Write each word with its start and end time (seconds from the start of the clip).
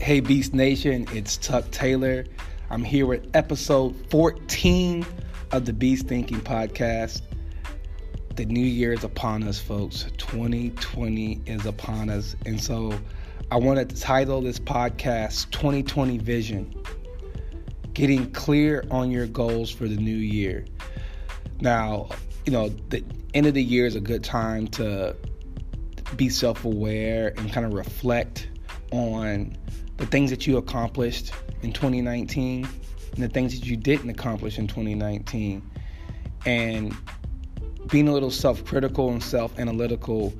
Hey 0.00 0.20
Beast 0.20 0.54
Nation, 0.54 1.06
it's 1.12 1.36
Tuck 1.36 1.70
Taylor. 1.70 2.24
I'm 2.70 2.82
here 2.82 3.04
with 3.04 3.28
episode 3.34 3.94
14 4.08 5.04
of 5.52 5.66
the 5.66 5.74
Beast 5.74 6.08
Thinking 6.08 6.40
Podcast. 6.40 7.20
The 8.34 8.46
new 8.46 8.64
year 8.64 8.94
is 8.94 9.04
upon 9.04 9.42
us, 9.42 9.60
folks. 9.60 10.06
2020 10.16 11.42
is 11.44 11.66
upon 11.66 12.08
us. 12.08 12.34
And 12.46 12.58
so 12.58 12.98
I 13.50 13.56
wanted 13.56 13.90
to 13.90 14.00
title 14.00 14.40
this 14.40 14.58
podcast 14.58 15.50
2020 15.50 16.16
Vision 16.16 16.74
Getting 17.92 18.32
Clear 18.32 18.86
on 18.90 19.10
Your 19.10 19.26
Goals 19.26 19.70
for 19.70 19.86
the 19.86 19.96
New 19.96 20.16
Year. 20.16 20.64
Now, 21.60 22.08
you 22.46 22.52
know, 22.52 22.70
the 22.88 23.04
end 23.34 23.44
of 23.44 23.52
the 23.52 23.62
year 23.62 23.84
is 23.84 23.96
a 23.96 24.00
good 24.00 24.24
time 24.24 24.66
to 24.68 25.14
be 26.16 26.30
self 26.30 26.64
aware 26.64 27.34
and 27.36 27.52
kind 27.52 27.66
of 27.66 27.74
reflect 27.74 28.48
on 28.92 29.56
the 30.00 30.06
things 30.06 30.30
that 30.30 30.46
you 30.46 30.56
accomplished 30.56 31.30
in 31.62 31.72
2019 31.72 32.66
and 33.12 33.22
the 33.22 33.28
things 33.28 33.58
that 33.58 33.66
you 33.66 33.76
didn't 33.76 34.08
accomplish 34.08 34.58
in 34.58 34.66
2019 34.66 35.62
and 36.46 36.96
being 37.88 38.08
a 38.08 38.12
little 38.12 38.30
self-critical 38.30 39.10
and 39.10 39.22
self-analytical 39.22 40.32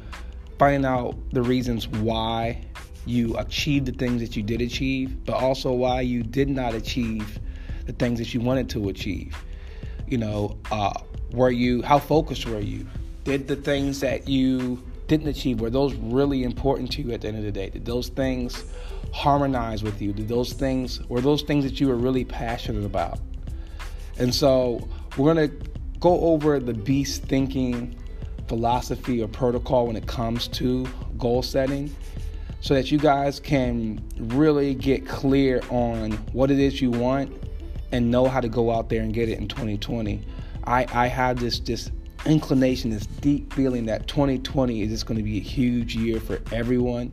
finding 0.59 0.87
out 0.87 1.15
the 1.33 1.43
reasons 1.43 1.87
why 1.89 2.65
you 3.05 3.37
achieved 3.37 3.85
the 3.85 3.93
things 3.93 4.23
that 4.23 4.35
you 4.35 4.43
did 4.43 4.63
achieve 4.63 5.23
but 5.27 5.35
also 5.35 5.73
why 5.73 6.01
you 6.01 6.23
did 6.23 6.49
not 6.49 6.75
achieve 6.75 7.39
the 7.85 7.93
things 7.93 8.19
that 8.19 8.33
you 8.33 8.41
wanted 8.41 8.71
to 8.71 8.89
achieve. 8.89 9.37
You 10.07 10.19
know 10.19 10.57
uh, 10.71 10.95
were 11.33 11.51
you 11.51 11.83
how 11.83 11.99
focused 11.99 12.47
were 12.47 12.61
you? 12.61 12.87
Did 13.25 13.47
the 13.47 13.57
things 13.57 14.01
that 14.01 14.27
you 14.27 14.83
didn't 15.11 15.27
achieve 15.27 15.61
were 15.61 15.71
those 15.71 15.93
really 15.95 16.45
important 16.45 16.93
to 16.93 17.03
you 17.03 17.11
at 17.13 17.21
the 17.21 17.27
end 17.29 17.37
of 17.37 17.43
the 17.43 17.51
day 17.51 17.69
did 17.69 17.85
those 17.85 18.09
things 18.11 18.65
harmonize 19.13 19.83
with 19.83 20.01
you? 20.01 20.13
Did 20.13 20.29
those 20.29 20.53
things 20.53 21.01
were 21.09 21.21
those 21.21 21.43
things 21.43 21.65
that 21.65 21.81
you 21.81 21.89
were 21.89 21.97
really 21.97 22.25
passionate 22.25 22.85
about? 22.85 23.19
And 24.19 24.33
so 24.33 24.89
we're 25.17 25.35
gonna 25.35 25.51
go 25.99 26.21
over 26.21 26.61
the 26.61 26.75
beast 26.75 27.25
thinking 27.25 27.97
philosophy 28.47 29.21
or 29.21 29.27
protocol 29.27 29.89
when 29.89 29.97
it 29.97 30.07
comes 30.07 30.47
to 30.49 30.87
goal 31.19 31.43
setting 31.43 31.95
so 32.61 32.75
that 32.75 32.93
you 32.93 32.99
guys 32.99 33.41
can 33.41 34.01
really 34.17 34.75
get 34.75 35.09
clear 35.09 35.61
on 35.71 36.13
what 36.33 36.53
it 36.53 36.61
is 36.61 36.81
you 36.81 36.91
want 36.91 37.33
and 37.91 38.09
know 38.11 38.29
how 38.29 38.41
to 38.41 38.49
go 38.49 38.71
out 38.71 38.89
there 38.89 39.03
and 39.03 39.13
get 39.13 39.29
it 39.29 39.39
in 39.39 39.49
2020. 39.49 40.25
I, 40.65 40.87
I 40.93 41.07
have 41.09 41.41
this 41.41 41.59
this 41.59 41.91
inclination, 42.27 42.91
this 42.91 43.07
deep 43.07 43.53
feeling 43.53 43.87
that 43.87 44.07
2020 44.07 44.83
is 44.83 44.91
just 44.91 45.07
going 45.07 45.19
to 45.19 45.25
be 45.25 45.39
a 45.39 45.43
huge 45.43 45.95
year 45.97 46.21
for 46.21 46.41
everyone. 46.53 47.13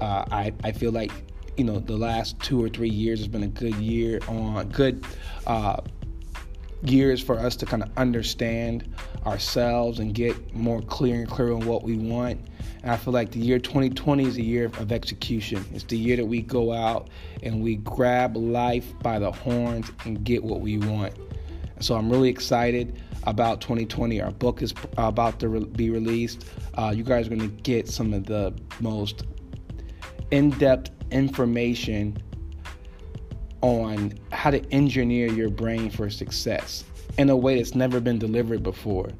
Uh, 0.00 0.24
I, 0.30 0.52
I 0.64 0.72
feel 0.72 0.92
like 0.92 1.12
you 1.56 1.64
know 1.64 1.78
the 1.78 1.96
last 1.96 2.38
two 2.40 2.62
or 2.62 2.68
three 2.68 2.88
years 2.88 3.18
has 3.18 3.28
been 3.28 3.42
a 3.42 3.48
good 3.48 3.74
year 3.74 4.20
on 4.26 4.68
good 4.70 5.04
uh, 5.46 5.80
years 6.82 7.22
for 7.22 7.38
us 7.38 7.56
to 7.56 7.66
kind 7.66 7.82
of 7.82 7.90
understand 7.96 8.94
ourselves 9.26 9.98
and 9.98 10.14
get 10.14 10.54
more 10.54 10.82
clear 10.82 11.16
and 11.16 11.28
clear 11.28 11.52
on 11.52 11.64
what 11.66 11.82
we 11.82 11.96
want. 11.96 12.40
And 12.82 12.90
I 12.90 12.96
feel 12.96 13.12
like 13.12 13.30
the 13.30 13.38
year 13.38 13.58
2020 13.58 14.24
is 14.24 14.36
a 14.36 14.42
year 14.42 14.66
of 14.66 14.90
execution. 14.90 15.64
It's 15.72 15.84
the 15.84 15.96
year 15.96 16.16
that 16.16 16.24
we 16.24 16.42
go 16.42 16.72
out 16.72 17.08
and 17.42 17.62
we 17.62 17.76
grab 17.76 18.36
life 18.36 18.92
by 19.00 19.18
the 19.18 19.30
horns 19.30 19.90
and 20.04 20.24
get 20.24 20.42
what 20.42 20.60
we 20.60 20.78
want. 20.78 21.14
So 21.82 21.96
I'm 21.96 22.08
really 22.08 22.28
excited 22.28 23.00
about 23.24 23.60
2020. 23.60 24.20
Our 24.20 24.30
book 24.30 24.62
is 24.62 24.72
about 24.96 25.40
to 25.40 25.48
re- 25.48 25.64
be 25.64 25.90
released. 25.90 26.46
Uh, 26.74 26.92
you 26.94 27.02
guys 27.02 27.26
are 27.26 27.30
going 27.30 27.40
to 27.40 27.62
get 27.62 27.88
some 27.88 28.14
of 28.14 28.26
the 28.26 28.54
most 28.80 29.24
in 30.30 30.50
depth 30.50 30.90
information 31.10 32.16
on 33.62 34.12
how 34.32 34.50
to 34.50 34.64
engineer 34.72 35.28
your 35.28 35.48
brain 35.48 35.90
for 35.90 36.08
success 36.08 36.84
in 37.18 37.30
a 37.30 37.36
way 37.36 37.56
that's 37.56 37.74
never 37.74 38.00
been 38.00 38.18
delivered 38.18 38.62
before. 38.62 39.10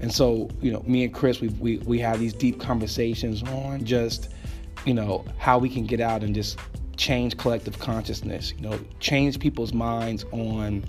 And 0.00 0.12
so, 0.12 0.48
you 0.60 0.72
know, 0.72 0.82
me 0.86 1.04
and 1.04 1.14
Chris, 1.14 1.40
we 1.40 1.48
we 1.48 1.78
we 1.78 1.98
have 1.98 2.18
these 2.18 2.32
deep 2.32 2.58
conversations 2.58 3.42
on 3.42 3.84
just, 3.84 4.30
you 4.84 4.94
know, 4.94 5.24
how 5.38 5.58
we 5.58 5.68
can 5.68 5.84
get 5.86 6.00
out 6.00 6.22
and 6.22 6.34
just 6.34 6.58
change 6.96 7.36
collective 7.36 7.78
consciousness. 7.78 8.52
You 8.56 8.62
know, 8.68 8.80
change 8.98 9.38
people's 9.38 9.72
minds 9.72 10.24
on 10.32 10.84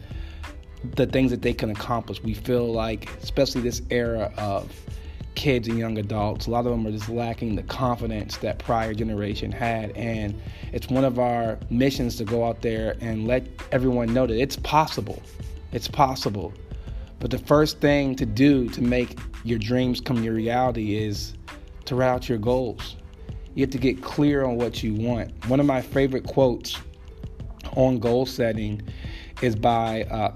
the 0.96 1.06
things 1.06 1.32
that 1.32 1.42
they 1.42 1.54
can 1.54 1.70
accomplish. 1.70 2.22
We 2.24 2.34
feel 2.34 2.72
like, 2.72 3.10
especially 3.22 3.62
this 3.62 3.82
era 3.90 4.34
of 4.38 4.72
kids 5.36 5.68
and 5.68 5.78
young 5.78 5.98
adults. 5.98 6.48
A 6.48 6.52
lot 6.52 6.66
of 6.66 6.72
them 6.72 6.86
are 6.86 6.92
just 6.92 7.10
lacking 7.10 7.56
the 7.56 7.64
confidence 7.64 8.38
that 8.38 8.60
prior 8.60 8.94
generation 8.94 9.52
had. 9.52 9.92
And 9.92 10.40
it's 10.74 10.88
one 10.88 11.04
of 11.04 11.20
our 11.20 11.58
missions 11.70 12.18
to 12.18 12.26
go 12.26 12.46
out 12.46 12.62
there 12.62 12.98
and 13.00 13.28
let 13.28 13.48
everyone 13.72 14.14
know 14.14 14.28
that 14.28 14.40
it's 14.40 14.58
possible. 14.58 15.22
It's 15.72 15.88
possible. 15.88 16.54
But 17.20 17.32
the 17.32 17.38
first 17.38 17.80
thing 17.80 18.16
to 18.16 18.26
do 18.26 18.68
to 18.70 18.82
make 18.82 19.18
your 19.44 19.60
dreams 19.60 20.02
come 20.02 20.24
your 20.24 20.34
reality 20.34 20.98
is 20.98 21.34
to 21.86 21.96
write 21.96 22.10
out 22.10 22.30
your 22.30 22.38
goals. 22.38 22.98
You 23.56 23.62
have 23.62 23.72
to 23.72 23.78
get 23.78 24.02
clear 24.02 24.44
on 24.44 24.56
what 24.56 24.84
you 24.84 24.94
want. 24.94 25.32
One 25.48 25.60
of 25.60 25.66
my 25.66 25.82
favorite 25.82 26.26
quotes 26.26 26.78
on 27.76 28.00
goal 28.00 28.26
setting 28.26 28.82
is 29.42 29.56
by 29.56 30.06
a 30.10 30.32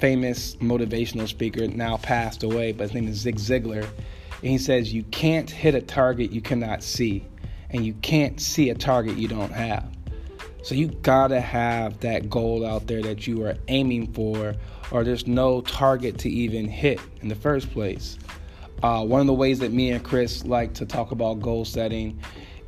famous 0.00 0.56
motivational 0.56 1.28
speaker, 1.28 1.68
now 1.68 1.96
passed 1.98 2.42
away, 2.42 2.72
but 2.72 2.84
his 2.84 2.94
name 2.94 3.08
is 3.08 3.16
Zig 3.16 3.36
Ziglar. 3.36 3.84
And 3.84 4.50
he 4.50 4.58
says, 4.58 4.92
You 4.92 5.02
can't 5.04 5.50
hit 5.50 5.74
a 5.74 5.82
target 5.82 6.32
you 6.32 6.40
cannot 6.40 6.82
see, 6.82 7.26
and 7.70 7.84
you 7.84 7.94
can't 7.94 8.40
see 8.40 8.70
a 8.70 8.74
target 8.74 9.16
you 9.16 9.28
don't 9.28 9.52
have. 9.52 9.88
So 10.62 10.74
you 10.74 10.88
gotta 10.88 11.40
have 11.40 12.00
that 12.00 12.28
goal 12.28 12.66
out 12.66 12.86
there 12.86 13.02
that 13.02 13.26
you 13.26 13.44
are 13.44 13.56
aiming 13.68 14.12
for, 14.12 14.54
or 14.90 15.04
there's 15.04 15.26
no 15.26 15.60
target 15.62 16.18
to 16.18 16.30
even 16.30 16.68
hit 16.68 17.00
in 17.22 17.28
the 17.28 17.34
first 17.34 17.70
place. 17.70 18.18
Uh, 18.82 19.04
one 19.04 19.20
of 19.20 19.26
the 19.26 19.34
ways 19.34 19.58
that 19.58 19.72
me 19.72 19.90
and 19.90 20.02
Chris 20.02 20.44
like 20.44 20.72
to 20.74 20.86
talk 20.86 21.12
about 21.12 21.40
goal 21.40 21.64
setting 21.64 22.18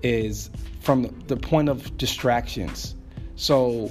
is 0.03 0.51
from 0.81 1.03
the 1.27 1.37
point 1.37 1.69
of 1.69 1.97
distractions. 1.97 2.95
So 3.37 3.91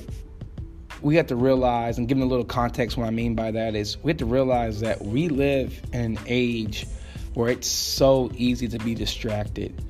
we 1.02 1.16
have 1.16 1.28
to 1.28 1.36
realize, 1.36 1.98
and 1.98 2.08
give 2.08 2.18
them 2.18 2.28
a 2.28 2.30
little 2.30 2.46
context, 2.46 2.98
what 2.98 3.08
I 3.08 3.12
mean 3.12 3.36
by 3.36 3.52
that 3.52 3.76
is 3.76 3.98
we 4.04 4.12
have 4.12 4.18
to 4.18 4.26
realize 4.26 4.80
that 4.82 5.02
we 5.02 5.30
live 5.30 5.82
in 5.94 6.18
an 6.18 6.20
age 6.28 6.86
where 7.34 7.50
it's 7.50 7.68
so 7.68 8.30
easy 8.36 8.68
to 8.68 8.78
be 8.80 8.94
distracted. 8.94 9.84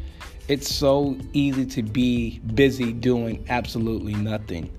It's 0.47 0.73
so 0.73 1.17
easy 1.33 1.65
to 1.67 1.83
be 1.83 2.39
busy 2.39 2.93
doing 2.93 3.45
absolutely 3.49 4.13
nothing. 4.13 4.71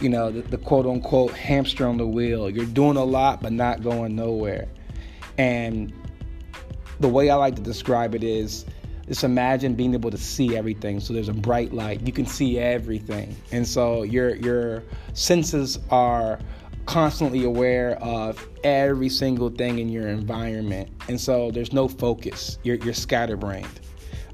You 0.00 0.08
know, 0.08 0.30
the, 0.30 0.42
the 0.42 0.58
quote 0.58 0.86
unquote 0.86 1.32
hamster 1.32 1.86
on 1.86 1.96
the 1.96 2.06
wheel. 2.06 2.50
You're 2.50 2.66
doing 2.66 2.96
a 2.96 3.04
lot, 3.04 3.42
but 3.42 3.52
not 3.52 3.82
going 3.82 4.16
nowhere. 4.16 4.68
And 5.38 5.92
the 7.00 7.08
way 7.08 7.30
I 7.30 7.34
like 7.36 7.56
to 7.56 7.62
describe 7.62 8.14
it 8.14 8.24
is 8.24 8.64
just 9.08 9.24
imagine 9.24 9.74
being 9.74 9.94
able 9.94 10.10
to 10.10 10.18
see 10.18 10.56
everything. 10.56 11.00
So 11.00 11.12
there's 11.12 11.28
a 11.28 11.34
bright 11.34 11.72
light, 11.72 12.06
you 12.06 12.12
can 12.12 12.26
see 12.26 12.58
everything. 12.58 13.36
And 13.50 13.66
so 13.66 14.02
your 14.02 14.36
your 14.36 14.84
senses 15.14 15.78
are 15.90 16.38
constantly 16.86 17.44
aware 17.44 17.96
of 18.02 18.48
every 18.64 19.08
single 19.08 19.50
thing 19.50 19.78
in 19.78 19.88
your 19.88 20.08
environment. 20.08 20.88
And 21.08 21.20
so 21.20 21.50
there's 21.50 21.72
no 21.72 21.88
focus. 21.88 22.58
You're, 22.62 22.76
you're 22.76 22.94
scatterbrained. 22.94 23.80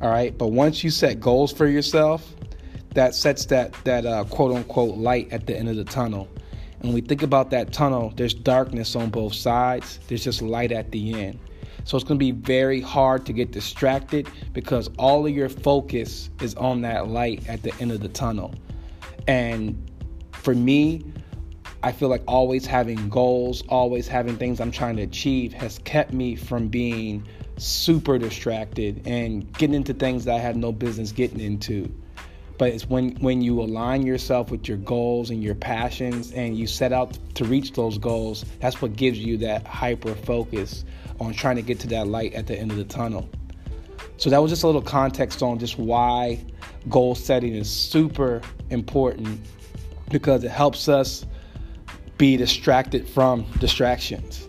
All 0.00 0.10
right. 0.10 0.36
But 0.36 0.48
once 0.48 0.82
you 0.82 0.90
set 0.90 1.20
goals 1.20 1.52
for 1.52 1.66
yourself, 1.66 2.34
that 2.94 3.14
sets 3.14 3.44
that, 3.46 3.72
that 3.84 4.06
uh, 4.06 4.24
quote 4.24 4.54
unquote 4.54 4.96
light 4.96 5.32
at 5.32 5.46
the 5.46 5.56
end 5.56 5.68
of 5.68 5.76
the 5.76 5.84
tunnel. 5.84 6.28
And 6.80 6.84
when 6.84 6.94
we 6.94 7.00
think 7.00 7.22
about 7.22 7.50
that 7.50 7.72
tunnel, 7.72 8.12
there's 8.16 8.34
darkness 8.34 8.94
on 8.96 9.10
both 9.10 9.34
sides, 9.34 9.98
there's 10.08 10.24
just 10.24 10.42
light 10.42 10.72
at 10.72 10.90
the 10.90 11.14
end. 11.14 11.38
So 11.84 11.96
it's 11.96 12.04
going 12.04 12.18
to 12.18 12.24
be 12.24 12.32
very 12.32 12.80
hard 12.80 13.24
to 13.26 13.32
get 13.32 13.50
distracted 13.50 14.28
because 14.52 14.90
all 14.98 15.26
of 15.26 15.32
your 15.34 15.48
focus 15.48 16.30
is 16.40 16.54
on 16.56 16.82
that 16.82 17.08
light 17.08 17.48
at 17.48 17.62
the 17.62 17.74
end 17.80 17.92
of 17.92 18.00
the 18.00 18.08
tunnel. 18.08 18.54
And 19.26 19.90
for 20.32 20.54
me, 20.54 21.04
I 21.82 21.92
feel 21.92 22.08
like 22.08 22.22
always 22.26 22.66
having 22.66 23.08
goals, 23.08 23.62
always 23.68 24.08
having 24.08 24.36
things 24.36 24.60
I'm 24.60 24.72
trying 24.72 24.96
to 24.96 25.02
achieve 25.02 25.52
has 25.52 25.78
kept 25.80 26.12
me 26.12 26.34
from 26.34 26.68
being 26.68 27.26
super 27.56 28.18
distracted 28.18 29.02
and 29.06 29.52
getting 29.54 29.74
into 29.74 29.94
things 29.94 30.24
that 30.24 30.34
I 30.34 30.38
had 30.38 30.56
no 30.56 30.72
business 30.72 31.12
getting 31.12 31.40
into. 31.40 31.92
But 32.58 32.70
it's 32.70 32.88
when 32.88 33.12
when 33.20 33.40
you 33.40 33.60
align 33.60 34.04
yourself 34.04 34.50
with 34.50 34.66
your 34.66 34.78
goals 34.78 35.30
and 35.30 35.42
your 35.42 35.54
passions 35.54 36.32
and 36.32 36.58
you 36.58 36.66
set 36.66 36.92
out 36.92 37.16
to 37.34 37.44
reach 37.44 37.72
those 37.72 37.98
goals, 37.98 38.44
that's 38.60 38.82
what 38.82 38.96
gives 38.96 39.18
you 39.18 39.36
that 39.38 39.66
hyper 39.66 40.14
focus 40.14 40.84
on 41.20 41.32
trying 41.32 41.56
to 41.56 41.62
get 41.62 41.78
to 41.80 41.86
that 41.88 42.08
light 42.08 42.34
at 42.34 42.46
the 42.46 42.58
end 42.58 42.72
of 42.72 42.76
the 42.76 42.84
tunnel. 42.84 43.28
So 44.16 44.30
that 44.30 44.42
was 44.42 44.50
just 44.50 44.64
a 44.64 44.66
little 44.66 44.82
context 44.82 45.42
on 45.42 45.60
just 45.60 45.78
why 45.78 46.44
goal 46.88 47.14
setting 47.14 47.54
is 47.54 47.70
super 47.70 48.42
important 48.70 49.40
because 50.10 50.42
it 50.42 50.50
helps 50.50 50.88
us 50.88 51.24
be 52.16 52.36
distracted 52.36 53.08
from 53.08 53.46
distractions. 53.60 54.48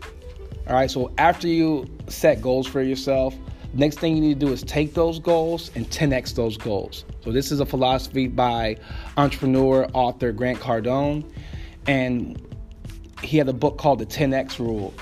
All 0.68 0.76
right, 0.76 0.90
so 0.90 1.12
after 1.18 1.48
you 1.48 1.88
set 2.08 2.42
goals 2.42 2.68
for 2.68 2.82
yourself, 2.82 3.36
Next 3.74 4.00
thing 4.00 4.16
you 4.16 4.21
need 4.21 4.39
to 4.39 4.45
do 4.45 4.51
is 4.51 4.63
take 4.63 4.94
those 4.94 5.19
goals 5.19 5.71
and 5.75 5.88
10x 5.89 6.33
those 6.36 6.57
goals. 6.57 7.06
So, 7.24 7.31
this 7.31 7.51
is 7.51 7.60
a 7.60 7.66
philosophy 7.66 8.27
by 8.27 8.77
entrepreneur, 9.18 9.88
author 9.94 10.31
Grant 10.31 10.60
Cardone. 10.60 11.24
And 11.88 12.42
he 13.21 13.38
had 13.38 13.48
a 13.48 13.54
book 13.54 13.77
called 13.77 14.00
The 14.00 14.06
10x 14.06 14.60
Rule. 14.60 14.94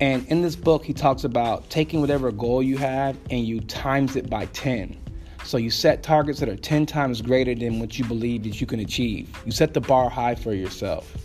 And 0.00 0.26
in 0.28 0.42
this 0.42 0.56
book, 0.56 0.84
he 0.84 0.92
talks 0.92 1.22
about 1.22 1.70
taking 1.70 2.00
whatever 2.00 2.32
goal 2.32 2.62
you 2.62 2.76
have 2.78 3.16
and 3.30 3.46
you 3.46 3.60
times 3.60 4.16
it 4.16 4.28
by 4.28 4.46
10. 4.46 4.98
So 5.44 5.58
you 5.58 5.70
set 5.70 6.02
targets 6.02 6.40
that 6.40 6.48
are 6.48 6.56
10 6.56 6.86
times 6.86 7.20
greater 7.20 7.54
than 7.54 7.78
what 7.78 7.98
you 7.98 8.04
believe 8.04 8.44
that 8.44 8.60
you 8.60 8.66
can 8.66 8.80
achieve. 8.80 9.30
You 9.44 9.52
set 9.52 9.74
the 9.74 9.80
bar 9.80 10.08
high 10.08 10.34
for 10.34 10.54
yourself. 10.54 11.16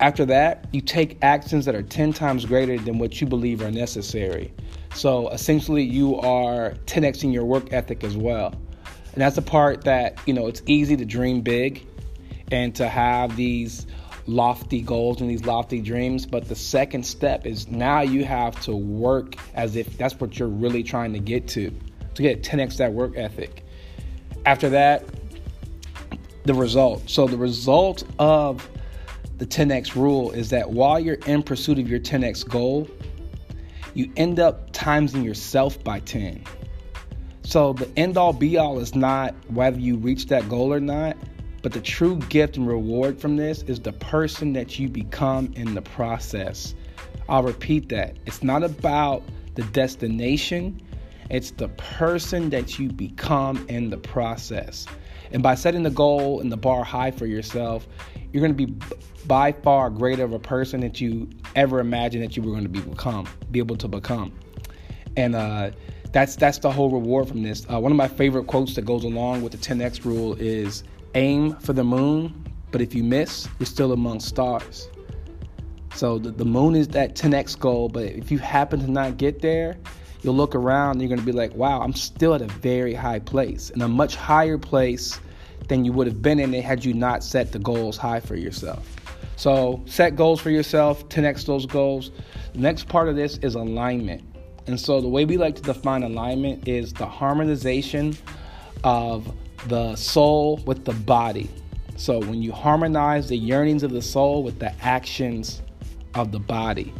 After 0.00 0.24
that, 0.26 0.66
you 0.72 0.80
take 0.80 1.18
actions 1.22 1.64
that 1.66 1.74
are 1.74 1.82
10 1.82 2.12
times 2.12 2.44
greater 2.44 2.78
than 2.78 2.98
what 2.98 3.20
you 3.20 3.26
believe 3.26 3.62
are 3.62 3.70
necessary. 3.70 4.52
So 4.94 5.28
essentially, 5.30 5.82
you 5.82 6.16
are 6.16 6.74
10xing 6.86 7.32
your 7.32 7.44
work 7.44 7.72
ethic 7.72 8.04
as 8.04 8.16
well. 8.16 8.54
And 9.12 9.22
that's 9.22 9.36
the 9.36 9.42
part 9.42 9.84
that, 9.84 10.18
you 10.26 10.34
know, 10.34 10.46
it's 10.46 10.62
easy 10.66 10.96
to 10.96 11.04
dream 11.04 11.40
big 11.40 11.86
and 12.52 12.74
to 12.76 12.88
have 12.88 13.36
these 13.36 13.86
lofty 14.26 14.80
goals 14.82 15.20
and 15.20 15.28
these 15.28 15.44
lofty 15.44 15.80
dreams. 15.80 16.26
But 16.26 16.48
the 16.48 16.54
second 16.54 17.04
step 17.04 17.46
is 17.46 17.68
now 17.68 18.00
you 18.02 18.24
have 18.24 18.60
to 18.62 18.74
work 18.74 19.34
as 19.54 19.76
if 19.76 19.96
that's 19.98 20.18
what 20.20 20.38
you're 20.38 20.48
really 20.48 20.82
trying 20.82 21.12
to 21.12 21.18
get 21.18 21.48
to, 21.48 21.72
to 22.14 22.22
get 22.22 22.42
10x 22.42 22.76
that 22.76 22.92
work 22.92 23.16
ethic. 23.16 23.64
After 24.46 24.68
that, 24.70 25.04
the 26.44 26.54
result. 26.54 27.08
So 27.08 27.26
the 27.26 27.36
result 27.36 28.04
of 28.18 28.68
the 29.38 29.46
10x 29.46 29.94
rule 29.94 30.30
is 30.30 30.50
that 30.50 30.70
while 30.70 31.00
you're 31.00 31.18
in 31.26 31.42
pursuit 31.42 31.78
of 31.78 31.88
your 31.88 32.00
10x 32.00 32.48
goal, 32.48 32.88
you 33.94 34.12
end 34.16 34.40
up 34.40 34.72
timesing 34.72 35.24
yourself 35.24 35.82
by 35.82 36.00
10. 36.00 36.44
So 37.42 37.72
the 37.72 37.90
end 37.96 38.16
all 38.16 38.32
be 38.32 38.56
all 38.56 38.78
is 38.78 38.94
not 38.94 39.34
whether 39.48 39.78
you 39.78 39.96
reach 39.96 40.26
that 40.26 40.48
goal 40.48 40.72
or 40.72 40.80
not, 40.80 41.16
but 41.62 41.72
the 41.72 41.80
true 41.80 42.16
gift 42.28 42.56
and 42.56 42.66
reward 42.66 43.20
from 43.20 43.36
this 43.36 43.62
is 43.62 43.80
the 43.80 43.92
person 43.92 44.52
that 44.52 44.78
you 44.78 44.88
become 44.88 45.52
in 45.56 45.74
the 45.74 45.82
process. 45.82 46.74
I'll 47.28 47.42
repeat 47.42 47.88
that. 47.90 48.16
It's 48.26 48.42
not 48.42 48.62
about 48.62 49.22
the 49.54 49.62
destination, 49.64 50.80
it's 51.28 51.50
the 51.52 51.68
person 51.68 52.50
that 52.50 52.78
you 52.78 52.88
become 52.88 53.64
in 53.68 53.90
the 53.90 53.98
process. 53.98 54.86
And 55.32 55.42
by 55.42 55.54
setting 55.54 55.82
the 55.82 55.90
goal 55.90 56.40
and 56.40 56.50
the 56.50 56.56
bar 56.56 56.82
high 56.82 57.10
for 57.10 57.26
yourself, 57.26 57.86
you're 58.32 58.40
going 58.40 58.56
to 58.56 58.66
be 58.66 58.74
by 59.26 59.52
far 59.52 59.90
greater 59.90 60.24
of 60.24 60.32
a 60.32 60.38
person 60.38 60.80
that 60.80 61.00
you 61.00 61.28
ever 61.54 61.80
imagined 61.80 62.22
that 62.22 62.36
you 62.36 62.42
were 62.42 62.50
going 62.50 62.62
to 62.62 62.68
be 62.68 62.80
become, 62.80 63.28
be 63.50 63.58
able 63.58 63.76
to 63.76 63.88
become. 63.88 64.32
And 65.16 65.34
uh, 65.34 65.70
that's 66.12 66.36
that's 66.36 66.58
the 66.58 66.70
whole 66.70 66.90
reward 66.90 67.28
from 67.28 67.42
this. 67.42 67.66
Uh, 67.72 67.80
one 67.80 67.92
of 67.92 67.96
my 67.96 68.08
favorite 68.08 68.46
quotes 68.46 68.74
that 68.74 68.82
goes 68.82 69.04
along 69.04 69.42
with 69.42 69.52
the 69.52 69.58
10x 69.58 70.04
rule 70.04 70.34
is 70.34 70.84
aim 71.14 71.56
for 71.56 71.72
the 71.72 71.84
moon, 71.84 72.44
but 72.70 72.80
if 72.80 72.94
you 72.94 73.02
miss, 73.02 73.48
you're 73.58 73.66
still 73.66 73.92
among 73.92 74.20
stars. 74.20 74.88
So 75.94 76.18
the, 76.18 76.30
the 76.30 76.44
moon 76.44 76.76
is 76.76 76.88
that 76.88 77.16
10x 77.16 77.58
goal, 77.58 77.88
but 77.88 78.04
if 78.04 78.30
you 78.30 78.38
happen 78.38 78.80
to 78.80 78.90
not 78.90 79.16
get 79.16 79.42
there, 79.42 79.76
you'll 80.22 80.36
look 80.36 80.54
around 80.54 80.92
and 80.92 81.02
you're 81.02 81.08
going 81.08 81.20
to 81.20 81.26
be 81.26 81.32
like, 81.32 81.54
wow, 81.54 81.80
I'm 81.80 81.94
still 81.94 82.34
at 82.34 82.42
a 82.42 82.46
very 82.46 82.94
high 82.94 83.18
place, 83.18 83.70
in 83.70 83.82
a 83.82 83.88
much 83.88 84.14
higher 84.14 84.56
place 84.56 85.20
than 85.68 85.84
you 85.84 85.92
would 85.92 86.06
have 86.06 86.22
been 86.22 86.38
in 86.38 86.52
it 86.54 86.64
had 86.64 86.84
you 86.84 86.94
not 86.94 87.22
set 87.22 87.52
the 87.52 87.58
goals 87.58 87.96
high 87.96 88.20
for 88.20 88.36
yourself. 88.36 88.96
So 89.36 89.82
set 89.86 90.16
goals 90.16 90.40
for 90.40 90.50
yourself, 90.50 91.08
10x 91.08 91.46
those 91.46 91.66
goals. 91.66 92.10
The 92.52 92.58
next 92.58 92.88
part 92.88 93.08
of 93.08 93.16
this 93.16 93.38
is 93.38 93.54
alignment. 93.54 94.22
And 94.66 94.78
so 94.78 95.00
the 95.00 95.08
way 95.08 95.24
we 95.24 95.36
like 95.36 95.56
to 95.56 95.62
define 95.62 96.02
alignment 96.02 96.68
is 96.68 96.92
the 96.92 97.06
harmonization 97.06 98.16
of 98.84 99.34
the 99.68 99.96
soul 99.96 100.58
with 100.66 100.84
the 100.84 100.92
body. 100.92 101.48
So 101.96 102.18
when 102.18 102.42
you 102.42 102.52
harmonize 102.52 103.28
the 103.28 103.36
yearnings 103.36 103.82
of 103.82 103.92
the 103.92 104.02
soul 104.02 104.42
with 104.42 104.58
the 104.58 104.72
actions 104.84 105.62
of 106.14 106.32
the 106.32 106.38
body. 106.38 106.92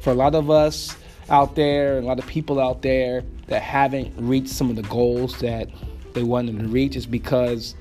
For 0.00 0.10
a 0.10 0.14
lot 0.14 0.34
of 0.34 0.50
us 0.50 0.96
out 1.28 1.54
there, 1.54 1.98
a 1.98 2.02
lot 2.02 2.18
of 2.18 2.26
people 2.26 2.60
out 2.60 2.82
there 2.82 3.22
that 3.46 3.62
haven't 3.62 4.12
reached 4.16 4.48
some 4.48 4.70
of 4.70 4.76
the 4.76 4.82
goals 4.82 5.38
that 5.40 5.68
they 6.14 6.22
wanted 6.22 6.58
to 6.58 6.68
reach 6.68 6.96
is 6.96 7.06
because 7.06 7.74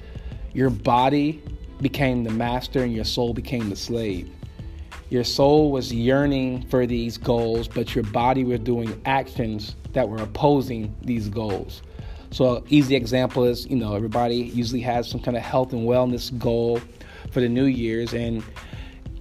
your 0.53 0.69
body 0.69 1.41
became 1.81 2.23
the 2.23 2.31
master 2.31 2.83
and 2.83 2.93
your 2.93 3.05
soul 3.05 3.33
became 3.33 3.69
the 3.69 3.75
slave. 3.75 4.29
Your 5.09 5.23
soul 5.23 5.71
was 5.71 5.93
yearning 5.93 6.67
for 6.69 6.85
these 6.85 7.17
goals, 7.17 7.67
but 7.67 7.93
your 7.93 8.05
body 8.05 8.43
was 8.43 8.61
doing 8.61 9.01
actions 9.05 9.75
that 9.93 10.07
were 10.07 10.17
opposing 10.17 10.95
these 11.01 11.27
goals. 11.27 11.81
So, 12.29 12.63
easy 12.69 12.95
example 12.95 13.43
is, 13.43 13.67
you 13.67 13.75
know, 13.75 13.93
everybody 13.93 14.37
usually 14.37 14.79
has 14.81 15.09
some 15.09 15.19
kind 15.19 15.35
of 15.35 15.43
health 15.43 15.73
and 15.73 15.85
wellness 15.85 16.37
goal 16.39 16.79
for 17.31 17.41
the 17.41 17.49
New 17.49 17.65
Year's, 17.65 18.13
and 18.13 18.41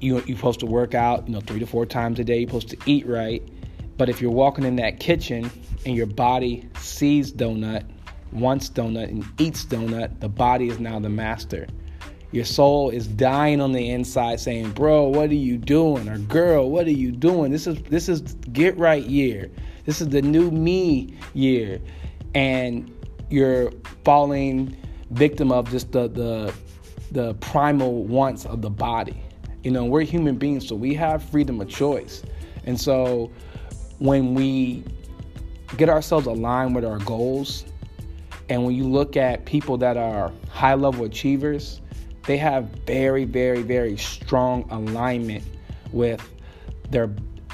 you, 0.01 0.23
you're 0.27 0.37
supposed 0.37 0.61
to 0.61 0.67
work 0.67 0.95
out, 0.95 1.27
you 1.27 1.35
know, 1.35 1.41
three 1.41 1.59
to 1.59 1.67
four 1.67 1.87
times 1.87 2.21
a 2.21 2.25
day. 2.25 2.39
You're 2.39 2.49
supposed 2.49 2.69
to 2.69 2.79
eat 2.87 3.05
right. 3.07 3.43
But 3.97 4.09
if 4.09 4.21
you're 4.21 4.31
walking 4.31 4.65
in 4.65 4.77
that 4.77 5.01
kitchen 5.01 5.51
and 5.85 5.97
your 5.97 6.07
body 6.07 6.69
sees 6.79 7.33
donut 7.33 7.85
wants 8.33 8.71
donut 8.71 9.09
and 9.09 9.25
eats 9.39 9.65
donut, 9.65 10.21
the 10.21 10.29
body 10.29 10.69
is 10.69 10.79
now 10.79 10.99
the 10.99 11.09
master. 11.09 11.67
Your 12.33 12.45
soul 12.45 12.91
is 12.91 13.09
dying 13.09 13.61
on 13.61 13.73
the 13.73 13.91
inside 13.91 14.39
saying, 14.39 14.71
"Bro, 14.71 15.09
what 15.09 15.31
are 15.31 15.35
you 15.35 15.59
doing?" 15.59 16.09
or 16.09 16.19
"Girl, 16.19 16.71
what 16.71 16.87
are 16.87 16.93
you 16.93 17.11
doing?" 17.11 17.51
This 17.51 17.67
is 17.67 17.83
this 17.89 18.09
is 18.09 18.21
get 18.53 18.79
right 18.79 19.05
year. 19.05 19.51
This 19.85 20.01
is 20.01 20.09
the 20.09 20.23
new 20.23 20.51
me 20.51 21.15
year. 21.35 21.81
And 22.35 22.91
you're 23.31 23.73
falling 24.05 24.77
victim 25.11 25.51
of 25.51 25.71
just 25.71 25.91
the 25.91 26.09
the 26.09 26.55
the 27.11 27.35
primal 27.35 28.05
wants 28.05 28.47
of 28.47 28.63
the 28.63 28.71
body. 28.71 29.21
You 29.65 29.73
know, 29.73 29.85
we're 29.85 30.03
human 30.03 30.37
beings, 30.37 30.69
so 30.69 30.77
we 30.77 30.95
have 30.95 31.23
freedom 31.23 31.61
of 31.61 31.69
choice. 31.69 32.23
And 32.65 32.81
so 32.81 33.31
when 33.99 34.35
we 34.35 34.85
get 35.77 35.89
ourselves 35.89 36.27
aligned 36.27 36.75
with 36.75 36.85
our 36.85 36.99
goals 36.99 37.65
and 38.51 38.65
when 38.65 38.75
you 38.75 38.85
look 38.85 39.17
at 39.17 39.45
people 39.45 39.79
that 39.79 39.97
are 39.97 40.33
high 40.51 40.75
level 40.75 41.05
achievers, 41.05 41.81
they 42.27 42.37
have 42.37 42.65
very, 42.85 43.25
very, 43.25 43.63
very 43.63 43.97
strong 43.97 44.69
alignment 44.71 45.45
with 45.93 46.21
their 46.91 47.09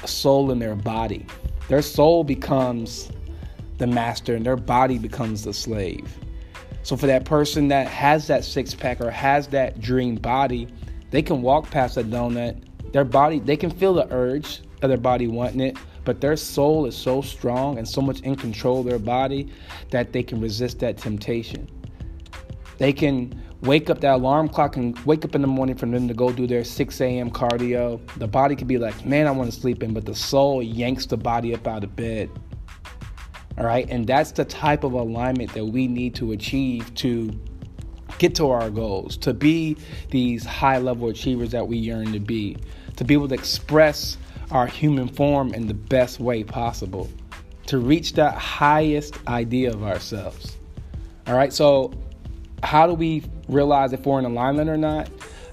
soul 0.05 0.49
and 0.49 0.59
their 0.59 0.75
body. 0.75 1.25
Their 1.69 1.83
soul 1.83 2.23
becomes 2.23 3.11
the 3.77 3.85
master 3.85 4.35
and 4.35 4.43
their 4.43 4.55
body 4.55 4.97
becomes 4.97 5.43
the 5.43 5.53
slave. 5.53 6.11
So, 6.81 6.97
for 6.97 7.05
that 7.05 7.25
person 7.25 7.67
that 7.67 7.87
has 7.87 8.25
that 8.27 8.43
six 8.43 8.73
pack 8.73 8.99
or 8.99 9.11
has 9.11 9.47
that 9.49 9.79
dream 9.79 10.15
body, 10.15 10.67
they 11.11 11.21
can 11.21 11.43
walk 11.43 11.69
past 11.69 11.97
a 11.97 12.03
donut. 12.03 12.63
Their 12.91 13.03
body, 13.03 13.39
they 13.39 13.57
can 13.57 13.69
feel 13.69 13.93
the 13.93 14.11
urge 14.11 14.61
of 14.81 14.89
their 14.89 14.97
body 14.97 15.27
wanting 15.27 15.59
it, 15.59 15.77
but 16.07 16.21
their 16.21 16.37
soul 16.37 16.85
is 16.85 16.95
so 16.95 17.21
strong 17.21 17.77
and 17.77 17.85
so 17.85 17.99
much 17.99 18.21
in 18.21 18.33
control 18.33 18.79
of 18.79 18.85
their 18.85 18.97
body 18.97 19.51
that 19.89 20.13
they 20.13 20.23
can 20.23 20.39
resist 20.39 20.79
that 20.79 20.97
temptation. 20.97 21.69
They 22.77 22.93
can 22.93 23.37
wake 23.59 23.89
up 23.89 23.99
that 23.99 24.13
alarm 24.13 24.47
clock 24.47 24.77
and 24.77 24.97
wake 24.99 25.25
up 25.25 25.35
in 25.35 25.41
the 25.41 25.49
morning 25.49 25.75
for 25.75 25.85
them 25.85 26.07
to 26.07 26.13
go 26.13 26.31
do 26.31 26.47
their 26.47 26.63
6 26.63 27.01
a.m. 27.01 27.29
cardio. 27.29 27.99
The 28.19 28.27
body 28.27 28.55
could 28.55 28.69
be 28.69 28.77
like, 28.77 29.05
man, 29.05 29.27
I 29.27 29.31
want 29.31 29.51
to 29.51 29.59
sleep 29.59 29.83
in, 29.83 29.93
but 29.93 30.05
the 30.05 30.15
soul 30.15 30.63
yanks 30.63 31.05
the 31.07 31.17
body 31.17 31.53
up 31.53 31.67
out 31.67 31.83
of 31.83 31.93
bed. 31.97 32.29
All 33.57 33.65
right, 33.65 33.85
and 33.89 34.07
that's 34.07 34.31
the 34.31 34.45
type 34.45 34.85
of 34.85 34.93
alignment 34.93 35.51
that 35.55 35.65
we 35.65 35.89
need 35.89 36.15
to 36.15 36.31
achieve 36.31 36.95
to 36.95 37.37
get 38.17 38.33
to 38.35 38.49
our 38.49 38.69
goals, 38.69 39.17
to 39.17 39.33
be 39.33 39.75
these 40.09 40.45
high 40.45 40.77
level 40.77 41.09
achievers 41.09 41.51
that 41.51 41.67
we 41.67 41.75
yearn 41.75 42.13
to 42.13 42.21
be, 42.21 42.55
to 42.95 43.03
be 43.03 43.13
able 43.13 43.27
to 43.27 43.35
express 43.35 44.17
our 44.51 44.67
human 44.67 45.07
form 45.07 45.53
in 45.53 45.67
the 45.67 45.73
best 45.73 46.19
way 46.19 46.43
possible 46.43 47.09
to 47.67 47.77
reach 47.77 48.13
that 48.13 48.35
highest 48.35 49.15
idea 49.27 49.71
of 49.71 49.83
ourselves. 49.83 50.57
All 51.27 51.35
right, 51.35 51.51
so 51.51 51.93
how 52.63 52.87
do 52.87 52.93
we 52.93 53.23
realize 53.49 53.93
if 53.93 54.05
we're 54.05 54.19
in 54.19 54.25
alignment 54.25 54.69
or 54.69 54.77
not? 54.77 55.09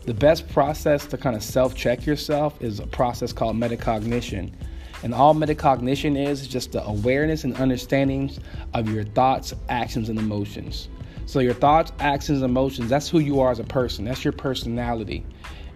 The 0.07 0.15
best 0.15 0.49
process 0.49 1.07
to 1.07 1.17
kind 1.17 1.35
of 1.35 1.43
self 1.43 1.75
check 1.75 2.07
yourself 2.07 2.61
is 2.63 2.79
a 2.79 2.87
process 2.87 3.33
called 3.33 3.57
metacognition. 3.57 4.53
And 5.03 5.13
all 5.13 5.35
metacognition 5.35 6.17
is, 6.17 6.43
is 6.43 6.49
just 6.49 6.73
the 6.73 6.85
awareness 6.85 7.45
and 7.45 7.55
understanding 7.57 8.31
of 8.73 8.89
your 8.89 9.05
thoughts, 9.05 9.53
actions, 9.69 10.09
and 10.09 10.19
emotions. 10.19 10.89
So, 11.27 11.41
your 11.41 11.55
thoughts, 11.55 11.93
actions, 11.99 12.43
emotions, 12.43 12.89
that's 12.91 13.09
who 13.09 13.19
you 13.19 13.41
are 13.41 13.51
as 13.51 13.59
a 13.59 13.65
person, 13.65 14.05
that's 14.05 14.25
your 14.25 14.33
personality. 14.33 15.25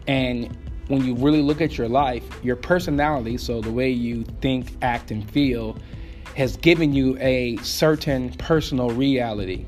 And 0.06 0.56
when 0.88 1.04
you 1.04 1.14
really 1.14 1.42
look 1.42 1.60
at 1.60 1.78
your 1.78 1.88
life, 1.88 2.24
your 2.42 2.56
personality, 2.56 3.36
so 3.36 3.60
the 3.60 3.70
way 3.70 3.90
you 3.90 4.24
think, 4.40 4.72
act, 4.82 5.10
and 5.10 5.28
feel, 5.30 5.76
has 6.34 6.56
given 6.56 6.92
you 6.92 7.16
a 7.18 7.56
certain 7.58 8.30
personal 8.34 8.90
reality. 8.90 9.66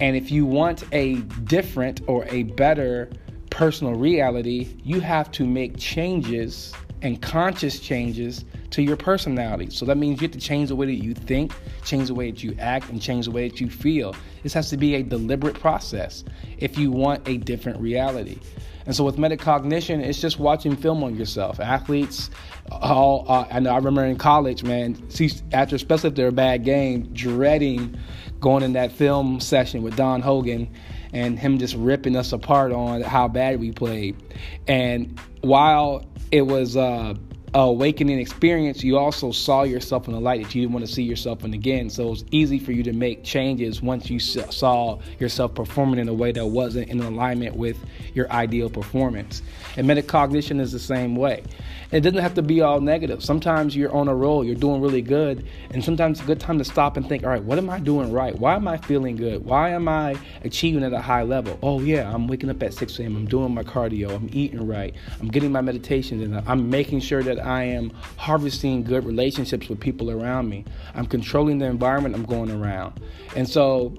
And 0.00 0.16
if 0.16 0.30
you 0.30 0.44
want 0.44 0.84
a 0.92 1.16
different 1.44 2.00
or 2.06 2.26
a 2.26 2.44
better 2.44 3.10
personal 3.50 3.94
reality, 3.94 4.76
you 4.82 5.00
have 5.00 5.30
to 5.32 5.46
make 5.46 5.76
changes 5.78 6.72
and 7.02 7.20
conscious 7.22 7.78
changes 7.78 8.44
to 8.74 8.82
your 8.82 8.96
personality. 8.96 9.70
So 9.70 9.86
that 9.86 9.96
means 9.96 10.20
you 10.20 10.26
have 10.26 10.32
to 10.32 10.40
change 10.40 10.68
the 10.68 10.76
way 10.76 10.86
that 10.86 11.02
you 11.04 11.14
think, 11.14 11.52
change 11.84 12.08
the 12.08 12.14
way 12.14 12.30
that 12.30 12.42
you 12.42 12.56
act, 12.58 12.90
and 12.90 13.00
change 13.00 13.26
the 13.26 13.30
way 13.30 13.48
that 13.48 13.60
you 13.60 13.70
feel. 13.70 14.16
This 14.42 14.52
has 14.52 14.68
to 14.70 14.76
be 14.76 14.96
a 14.96 15.02
deliberate 15.02 15.58
process 15.58 16.24
if 16.58 16.76
you 16.76 16.90
want 16.90 17.28
a 17.28 17.36
different 17.36 17.80
reality. 17.80 18.40
And 18.86 18.94
so 18.94 19.04
with 19.04 19.16
metacognition, 19.16 20.04
it's 20.04 20.20
just 20.20 20.40
watching 20.40 20.74
film 20.76 21.04
on 21.04 21.14
yourself. 21.16 21.60
Athletes, 21.60 22.30
all 22.70 23.24
uh, 23.28 23.46
I 23.50 23.60
know. 23.60 23.70
I 23.70 23.76
remember 23.76 24.04
in 24.04 24.16
college, 24.16 24.64
man, 24.64 25.08
see, 25.08 25.30
after 25.52 25.76
especially 25.76 26.08
if 26.08 26.16
they're 26.16 26.28
a 26.28 26.32
bad 26.32 26.64
game, 26.64 27.12
dreading 27.14 27.96
going 28.40 28.64
in 28.64 28.72
that 28.72 28.90
film 28.90 29.38
session 29.40 29.82
with 29.82 29.96
Don 29.96 30.20
Hogan 30.20 30.68
and 31.12 31.38
him 31.38 31.58
just 31.58 31.76
ripping 31.76 32.16
us 32.16 32.32
apart 32.32 32.72
on 32.72 33.02
how 33.02 33.28
bad 33.28 33.60
we 33.60 33.70
played. 33.70 34.16
And 34.66 35.18
while 35.42 36.04
it 36.32 36.42
was 36.42 36.76
uh, 36.76 37.14
awakening 37.54 38.18
experience, 38.18 38.82
you 38.82 38.98
also 38.98 39.30
saw 39.30 39.62
yourself 39.62 40.08
in 40.08 40.14
a 40.14 40.18
light 40.18 40.42
that 40.42 40.54
you 40.54 40.62
didn't 40.62 40.74
want 40.74 40.86
to 40.86 40.92
see 40.92 41.02
yourself 41.02 41.44
in 41.44 41.54
again. 41.54 41.88
So 41.88 42.08
it 42.08 42.10
was 42.10 42.24
easy 42.32 42.58
for 42.58 42.72
you 42.72 42.82
to 42.82 42.92
make 42.92 43.22
changes 43.22 43.80
once 43.80 44.10
you 44.10 44.18
saw 44.18 44.98
yourself 45.20 45.54
performing 45.54 46.00
in 46.00 46.08
a 46.08 46.14
way 46.14 46.32
that 46.32 46.44
wasn't 46.44 46.88
in 46.88 47.00
alignment 47.00 47.54
with 47.54 47.78
your 48.14 48.30
ideal 48.32 48.68
performance. 48.68 49.42
And 49.76 49.88
metacognition 49.88 50.60
is 50.60 50.72
the 50.72 50.78
same 50.78 51.14
way. 51.14 51.44
It 51.92 52.00
doesn't 52.00 52.18
have 52.18 52.34
to 52.34 52.42
be 52.42 52.60
all 52.60 52.80
negative. 52.80 53.22
Sometimes 53.22 53.76
you're 53.76 53.94
on 53.94 54.08
a 54.08 54.14
roll, 54.14 54.44
you're 54.44 54.56
doing 54.56 54.80
really 54.80 55.02
good, 55.02 55.46
and 55.70 55.84
sometimes 55.84 56.18
it's 56.18 56.24
a 56.24 56.26
good 56.26 56.40
time 56.40 56.58
to 56.58 56.64
stop 56.64 56.96
and 56.96 57.08
think, 57.08 57.22
all 57.22 57.30
right, 57.30 57.42
what 57.42 57.56
am 57.56 57.70
I 57.70 57.78
doing 57.78 58.10
right? 58.10 58.36
Why 58.36 58.56
am 58.56 58.66
I 58.66 58.78
feeling 58.78 59.14
good? 59.14 59.44
Why 59.44 59.70
am 59.70 59.86
I 59.86 60.16
achieving 60.42 60.82
at 60.82 60.92
a 60.92 61.00
high 61.00 61.22
level? 61.22 61.56
Oh, 61.62 61.80
yeah, 61.80 62.12
I'm 62.12 62.26
waking 62.26 62.50
up 62.50 62.60
at 62.64 62.74
6 62.74 62.98
a.m., 62.98 63.14
I'm 63.14 63.26
doing 63.26 63.54
my 63.54 63.62
cardio, 63.62 64.12
I'm 64.12 64.28
eating 64.32 64.66
right, 64.66 64.92
I'm 65.20 65.28
getting 65.28 65.52
my 65.52 65.60
meditations, 65.60 66.24
and 66.24 66.42
I'm 66.48 66.68
making 66.68 66.98
sure 66.98 67.22
that 67.22 67.38
I 67.44 67.64
am 67.64 67.90
harvesting 68.16 68.82
good 68.82 69.04
relationships 69.04 69.68
with 69.68 69.80
people 69.80 70.10
around 70.10 70.48
me. 70.48 70.64
I'm 70.94 71.06
controlling 71.06 71.58
the 71.58 71.66
environment 71.66 72.14
I'm 72.14 72.24
going 72.24 72.50
around. 72.50 73.00
And 73.36 73.48
so 73.48 73.94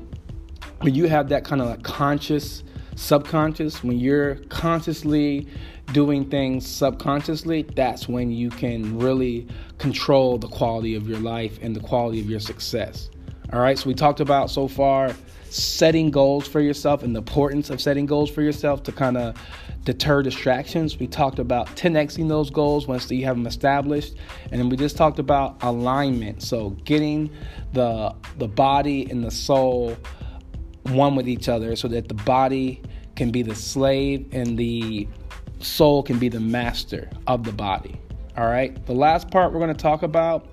when 0.81 0.95
you 0.95 1.07
have 1.07 1.29
that 1.29 1.43
kind 1.43 1.61
of 1.61 1.67
like 1.67 1.83
conscious, 1.83 2.63
subconscious, 2.95 3.83
when 3.83 3.99
you're 3.99 4.35
consciously 4.49 5.47
doing 5.93 6.29
things 6.29 6.65
subconsciously, 6.65 7.63
that's 7.63 8.07
when 8.07 8.31
you 8.31 8.49
can 8.49 8.97
really 8.97 9.47
control 9.77 10.37
the 10.37 10.47
quality 10.47 10.95
of 10.95 11.07
your 11.07 11.19
life 11.19 11.59
and 11.61 11.75
the 11.75 11.79
quality 11.79 12.19
of 12.19 12.29
your 12.29 12.39
success. 12.39 13.09
All 13.53 13.61
right, 13.61 13.77
so 13.77 13.87
we 13.87 13.93
talked 13.93 14.19
about 14.19 14.49
so 14.49 14.67
far 14.67 15.15
setting 15.49 16.11
goals 16.11 16.47
for 16.47 16.59
yourself 16.59 17.03
and 17.03 17.15
the 17.15 17.19
importance 17.19 17.69
of 17.69 17.79
setting 17.79 18.05
goals 18.05 18.29
for 18.29 18.41
yourself 18.41 18.83
to 18.83 18.91
kind 18.91 19.15
of 19.15 19.37
deter 19.85 20.23
distractions. 20.23 20.99
We 20.99 21.07
talked 21.07 21.39
about 21.39 21.67
10xing 21.77 22.27
those 22.27 22.49
goals 22.49 22.87
once 22.87 23.09
you 23.09 23.23
have 23.25 23.37
them 23.37 23.47
established, 23.47 24.15
and 24.51 24.59
then 24.59 24.67
we 24.67 24.75
just 24.75 24.97
talked 24.97 25.19
about 25.19 25.63
alignment. 25.63 26.43
So 26.43 26.71
getting 26.83 27.29
the 27.71 28.13
the 28.37 28.47
body 28.47 29.09
and 29.09 29.23
the 29.23 29.31
soul 29.31 29.95
one 30.83 31.15
with 31.15 31.29
each 31.29 31.47
other, 31.47 31.75
so 31.75 31.87
that 31.87 32.09
the 32.09 32.13
body 32.13 32.81
can 33.15 33.31
be 33.31 33.41
the 33.41 33.55
slave 33.55 34.27
and 34.33 34.57
the 34.57 35.07
soul 35.59 36.03
can 36.03 36.19
be 36.19 36.29
the 36.29 36.39
master 36.39 37.09
of 37.27 37.43
the 37.43 37.51
body. 37.51 37.99
All 38.37 38.47
right. 38.47 38.85
The 38.85 38.93
last 38.93 39.31
part 39.31 39.53
we're 39.53 39.59
going 39.59 39.73
to 39.73 39.81
talk 39.81 40.03
about 40.03 40.47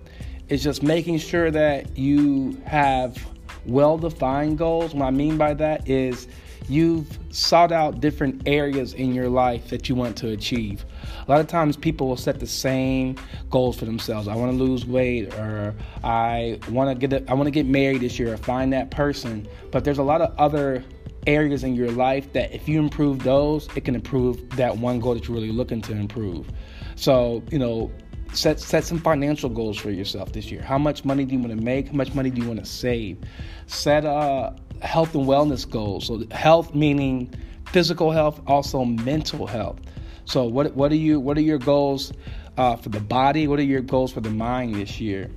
is 0.48 0.62
just 0.62 0.82
making 0.82 1.18
sure 1.18 1.50
that 1.50 1.98
you 1.98 2.60
have 2.64 3.18
well 3.66 3.98
defined 3.98 4.58
goals. 4.58 4.94
What 4.94 5.06
I 5.06 5.10
mean 5.10 5.36
by 5.36 5.54
that 5.54 5.88
is 5.88 6.28
you've 6.68 7.18
sought 7.30 7.72
out 7.72 8.00
different 8.00 8.42
areas 8.46 8.94
in 8.94 9.14
your 9.14 9.28
life 9.28 9.68
that 9.68 9.88
you 9.88 9.94
want 9.94 10.16
to 10.18 10.28
achieve. 10.30 10.84
A 11.26 11.30
lot 11.30 11.40
of 11.40 11.46
times 11.46 11.76
people 11.76 12.08
will 12.08 12.16
set 12.16 12.40
the 12.40 12.46
same 12.46 13.16
goals 13.50 13.78
for 13.78 13.84
themselves. 13.84 14.28
I 14.28 14.34
want 14.34 14.52
to 14.52 14.64
lose 14.64 14.86
weight 14.86 15.32
or 15.34 15.74
I 16.04 16.58
want 16.68 16.90
to 16.90 17.06
get 17.06 17.22
a, 17.22 17.30
I 17.30 17.34
want 17.34 17.46
to 17.46 17.50
get 17.50 17.66
married 17.66 18.00
this 18.00 18.18
year 18.18 18.32
or 18.32 18.36
find 18.36 18.72
that 18.72 18.90
person. 18.90 19.46
But 19.70 19.84
there's 19.84 19.98
a 19.98 20.02
lot 20.02 20.20
of 20.20 20.34
other 20.38 20.84
areas 21.26 21.62
in 21.64 21.74
your 21.74 21.90
life 21.90 22.32
that 22.32 22.52
if 22.52 22.68
you 22.68 22.80
improve 22.80 23.22
those, 23.22 23.68
it 23.76 23.84
can 23.84 23.94
improve 23.94 24.48
that 24.56 24.76
one 24.76 25.00
goal 25.00 25.14
that 25.14 25.28
you're 25.28 25.36
really 25.36 25.52
looking 25.52 25.80
to 25.82 25.92
improve. 25.92 26.50
So, 26.96 27.42
you 27.50 27.58
know, 27.58 27.90
set 28.32 28.60
set 28.60 28.84
some 28.84 28.98
financial 28.98 29.48
goals 29.48 29.78
for 29.78 29.90
yourself 29.90 30.32
this 30.32 30.50
year. 30.50 30.62
How 30.62 30.78
much 30.78 31.04
money 31.04 31.24
do 31.24 31.34
you 31.34 31.40
want 31.40 31.56
to 31.56 31.62
make? 31.62 31.88
How 31.88 31.94
much 31.94 32.14
money 32.14 32.30
do 32.30 32.40
you 32.40 32.48
want 32.48 32.60
to 32.60 32.66
save? 32.66 33.18
Set 33.66 34.04
uh 34.04 34.52
health 34.82 35.14
and 35.14 35.26
wellness 35.26 35.68
goals. 35.68 36.06
So 36.06 36.24
health 36.30 36.74
meaning 36.74 37.32
physical 37.66 38.10
health, 38.10 38.40
also 38.46 38.84
mental 38.84 39.46
health. 39.46 39.80
So 40.24 40.44
what 40.44 40.74
what 40.74 40.92
are 40.92 40.96
you 40.96 41.18
what 41.20 41.36
are 41.38 41.42
your 41.42 41.58
goals 41.58 42.12
uh, 42.56 42.76
for 42.76 42.88
the 42.88 43.00
body? 43.00 43.46
What 43.46 43.58
are 43.58 43.64
your 43.64 43.80
goals 43.80 44.12
for 44.12 44.20
the 44.20 44.30
mind 44.30 44.74
this 44.74 45.00
year? 45.00 45.30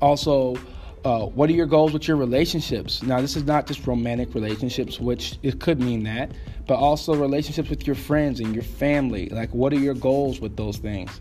Also, 0.00 0.56
uh, 1.04 1.26
what 1.26 1.48
are 1.48 1.52
your 1.52 1.66
goals 1.66 1.92
with 1.92 2.06
your 2.06 2.16
relationships? 2.16 3.02
Now, 3.02 3.20
this 3.20 3.36
is 3.36 3.44
not 3.44 3.66
just 3.66 3.86
romantic 3.86 4.34
relationships, 4.34 5.00
which 5.00 5.38
it 5.42 5.60
could 5.60 5.80
mean 5.80 6.02
that, 6.04 6.32
but 6.66 6.74
also 6.74 7.14
relationships 7.14 7.70
with 7.70 7.86
your 7.86 7.96
friends 7.96 8.40
and 8.40 8.54
your 8.54 8.64
family. 8.64 9.28
Like, 9.28 9.50
what 9.50 9.72
are 9.72 9.78
your 9.78 9.94
goals 9.94 10.40
with 10.40 10.56
those 10.56 10.76
things? 10.78 11.20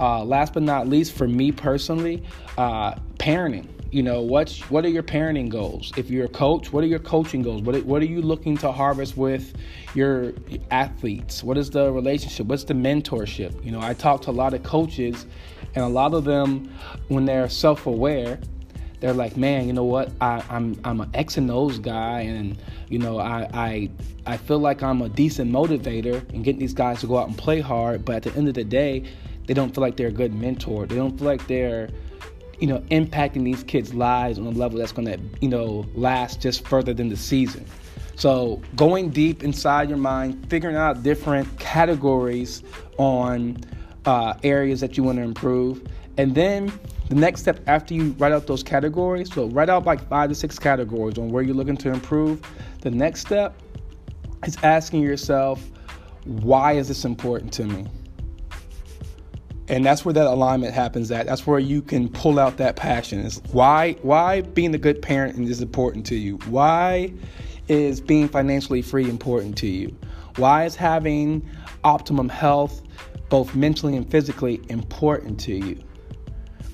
Uh, 0.00 0.24
last 0.24 0.54
but 0.54 0.62
not 0.62 0.88
least, 0.88 1.12
for 1.12 1.28
me 1.28 1.52
personally, 1.52 2.22
uh, 2.56 2.94
parenting. 3.18 3.66
You 3.90 4.02
know, 4.02 4.20
what's 4.20 4.60
what 4.70 4.84
are 4.84 4.90
your 4.90 5.02
parenting 5.02 5.48
goals? 5.48 5.92
If 5.96 6.10
you're 6.10 6.26
a 6.26 6.28
coach, 6.28 6.72
what 6.74 6.84
are 6.84 6.86
your 6.86 6.98
coaching 6.98 7.42
goals? 7.42 7.62
What 7.62 7.82
what 7.86 8.02
are 8.02 8.06
you 8.06 8.20
looking 8.20 8.56
to 8.58 8.70
harvest 8.70 9.16
with 9.16 9.54
your 9.94 10.34
athletes? 10.70 11.42
What 11.42 11.56
is 11.56 11.70
the 11.70 11.90
relationship? 11.90 12.46
What's 12.48 12.64
the 12.64 12.74
mentorship? 12.74 13.64
You 13.64 13.72
know, 13.72 13.80
I 13.80 13.94
talk 13.94 14.20
to 14.22 14.30
a 14.30 14.32
lot 14.32 14.52
of 14.52 14.62
coaches, 14.62 15.24
and 15.74 15.82
a 15.82 15.88
lot 15.88 16.12
of 16.12 16.24
them, 16.24 16.70
when 17.08 17.24
they're 17.24 17.48
self-aware, 17.48 18.38
they're 19.00 19.14
like, 19.14 19.38
man, 19.38 19.66
you 19.66 19.72
know 19.72 19.84
what? 19.84 20.12
I, 20.20 20.44
I'm, 20.50 20.78
I'm 20.84 21.00
an 21.00 21.10
X 21.14 21.38
and 21.38 21.50
O's 21.50 21.78
guy, 21.78 22.20
and 22.20 22.58
you 22.90 22.98
know, 22.98 23.18
I 23.18 23.48
I 23.54 23.90
I 24.26 24.36
feel 24.36 24.58
like 24.58 24.82
I'm 24.82 25.00
a 25.00 25.08
decent 25.08 25.50
motivator 25.50 26.28
and 26.34 26.44
getting 26.44 26.60
these 26.60 26.74
guys 26.74 27.00
to 27.00 27.06
go 27.06 27.16
out 27.16 27.28
and 27.28 27.38
play 27.38 27.60
hard. 27.60 28.04
But 28.04 28.16
at 28.16 28.22
the 28.24 28.38
end 28.38 28.48
of 28.48 28.54
the 28.54 28.64
day, 28.64 29.04
they 29.46 29.54
don't 29.54 29.74
feel 29.74 29.80
like 29.80 29.96
they're 29.96 30.08
a 30.08 30.12
good 30.12 30.34
mentor. 30.34 30.84
They 30.84 30.96
don't 30.96 31.16
feel 31.16 31.26
like 31.26 31.46
they're 31.46 31.88
you 32.60 32.66
know 32.66 32.78
impacting 32.90 33.44
these 33.44 33.62
kids' 33.62 33.94
lives 33.94 34.38
on 34.38 34.46
a 34.46 34.50
level 34.50 34.78
that's 34.78 34.92
going 34.92 35.06
to 35.06 35.18
you 35.40 35.48
know 35.48 35.86
last 35.94 36.40
just 36.40 36.66
further 36.66 36.92
than 36.94 37.08
the 37.08 37.16
season. 37.16 37.64
So 38.16 38.60
going 38.74 39.10
deep 39.10 39.44
inside 39.44 39.88
your 39.88 39.98
mind, 39.98 40.50
figuring 40.50 40.74
out 40.74 41.02
different 41.04 41.58
categories 41.60 42.64
on 42.96 43.58
uh, 44.06 44.34
areas 44.42 44.80
that 44.80 44.96
you 44.96 45.04
want 45.04 45.18
to 45.18 45.22
improve, 45.22 45.86
and 46.16 46.34
then 46.34 46.72
the 47.08 47.14
next 47.14 47.40
step 47.40 47.60
after 47.66 47.94
you 47.94 48.10
write 48.18 48.32
out 48.32 48.46
those 48.46 48.62
categories, 48.62 49.32
so 49.32 49.46
write 49.46 49.70
out 49.70 49.86
like 49.86 50.06
five 50.08 50.28
to 50.28 50.34
six 50.34 50.58
categories 50.58 51.16
on 51.16 51.30
where 51.30 51.42
you're 51.42 51.54
looking 51.54 51.76
to 51.78 51.90
improve. 51.90 52.42
The 52.82 52.90
next 52.90 53.20
step 53.20 53.54
is 54.44 54.58
asking 54.62 55.02
yourself, 55.02 55.70
why 56.24 56.72
is 56.72 56.88
this 56.88 57.06
important 57.06 57.50
to 57.54 57.64
me? 57.64 57.86
And 59.68 59.84
that's 59.84 60.04
where 60.04 60.14
that 60.14 60.26
alignment 60.26 60.72
happens 60.72 61.10
at. 61.10 61.26
That's 61.26 61.46
where 61.46 61.58
you 61.58 61.82
can 61.82 62.08
pull 62.08 62.38
out 62.38 62.56
that 62.56 62.76
passion. 62.76 63.20
Is 63.20 63.42
why 63.52 63.92
why 64.02 64.40
being 64.40 64.74
a 64.74 64.78
good 64.78 65.02
parent 65.02 65.38
is 65.38 65.60
important 65.60 66.06
to 66.06 66.14
you? 66.14 66.36
Why 66.46 67.12
is 67.68 68.00
being 68.00 68.28
financially 68.28 68.80
free 68.80 69.08
important 69.08 69.58
to 69.58 69.66
you? 69.66 69.94
Why 70.36 70.64
is 70.64 70.74
having 70.74 71.46
optimum 71.84 72.28
health, 72.28 72.82
both 73.28 73.54
mentally 73.54 73.96
and 73.96 74.10
physically, 74.10 74.62
important 74.68 75.38
to 75.40 75.52
you? 75.52 75.82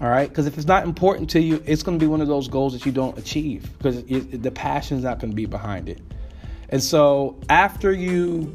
All 0.00 0.08
right, 0.08 0.28
because 0.28 0.46
if 0.46 0.58
it's 0.58 0.66
not 0.66 0.84
important 0.84 1.30
to 1.30 1.40
you, 1.40 1.62
it's 1.66 1.82
going 1.82 1.98
to 1.98 2.04
be 2.04 2.08
one 2.08 2.20
of 2.20 2.28
those 2.28 2.48
goals 2.48 2.72
that 2.74 2.84
you 2.84 2.92
don't 2.92 3.16
achieve 3.16 3.76
because 3.78 4.04
the 4.04 4.50
passion's 4.50 5.04
not 5.04 5.18
going 5.18 5.30
to 5.30 5.36
be 5.36 5.46
behind 5.46 5.88
it. 5.88 6.00
And 6.68 6.82
so 6.82 7.38
after 7.48 7.92
you 7.92 8.54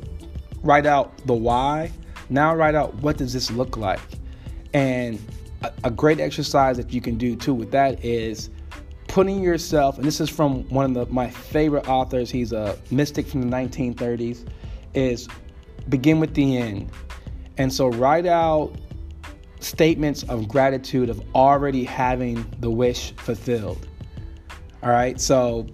write 0.61 0.85
out 0.85 1.17
the 1.25 1.33
why, 1.33 1.91
now 2.29 2.53
write 2.53 2.75
out 2.75 2.93
what 2.95 3.17
does 3.17 3.33
this 3.33 3.49
look 3.49 3.77
like. 3.77 3.99
And 4.73 5.19
a, 5.63 5.71
a 5.85 5.91
great 5.91 6.19
exercise 6.19 6.77
that 6.77 6.93
you 6.93 7.01
can 7.01 7.17
do 7.17 7.35
too 7.35 7.53
with 7.53 7.71
that 7.71 8.03
is 8.03 8.49
putting 9.07 9.41
yourself, 9.41 9.97
and 9.97 10.05
this 10.05 10.21
is 10.21 10.29
from 10.29 10.63
one 10.69 10.85
of 10.85 10.93
the, 10.93 11.13
my 11.13 11.29
favorite 11.29 11.87
authors. 11.89 12.29
He's 12.29 12.53
a 12.53 12.77
mystic 12.91 13.27
from 13.27 13.41
the 13.41 13.55
1930s. 13.55 14.47
Is 14.93 15.27
begin 15.89 16.19
with 16.19 16.33
the 16.33 16.57
end. 16.57 16.91
And 17.57 17.73
so 17.73 17.87
write 17.87 18.25
out 18.25 18.73
statements 19.59 20.23
of 20.23 20.47
gratitude 20.47 21.09
of 21.09 21.21
already 21.35 21.83
having 21.83 22.45
the 22.59 22.69
wish 22.69 23.11
fulfilled. 23.13 23.87
All 24.81 24.91
right, 24.91 25.19
so, 25.19 25.67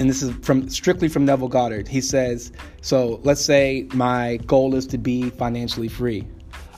and 0.00 0.10
this 0.10 0.22
is 0.22 0.34
from 0.44 0.68
strictly 0.68 1.08
from 1.08 1.24
Neville 1.24 1.48
Goddard. 1.48 1.86
He 1.86 2.00
says, 2.00 2.50
so 2.80 3.20
let's 3.22 3.40
say 3.40 3.86
my 3.94 4.38
goal 4.46 4.74
is 4.74 4.86
to 4.88 4.98
be 4.98 5.30
financially 5.30 5.88
free. 5.88 6.26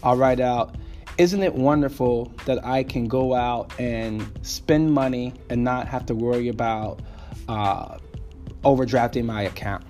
I'll 0.05 0.17
write 0.17 0.39
out, 0.39 0.77
isn't 1.17 1.43
it 1.43 1.55
wonderful 1.55 2.31
that 2.45 2.65
I 2.65 2.83
can 2.83 3.09
go 3.09 3.35
out 3.35 3.73
and 3.81 4.27
spend 4.43 4.93
money 4.93 5.33
and 5.49 5.65
not 5.65 5.89
have 5.89 6.05
to 6.07 6.15
worry 6.15 6.49
about 6.49 7.01
uh, 7.49 7.99
overdrafting 8.65 9.25
my 9.25 9.43
account? 9.43 9.85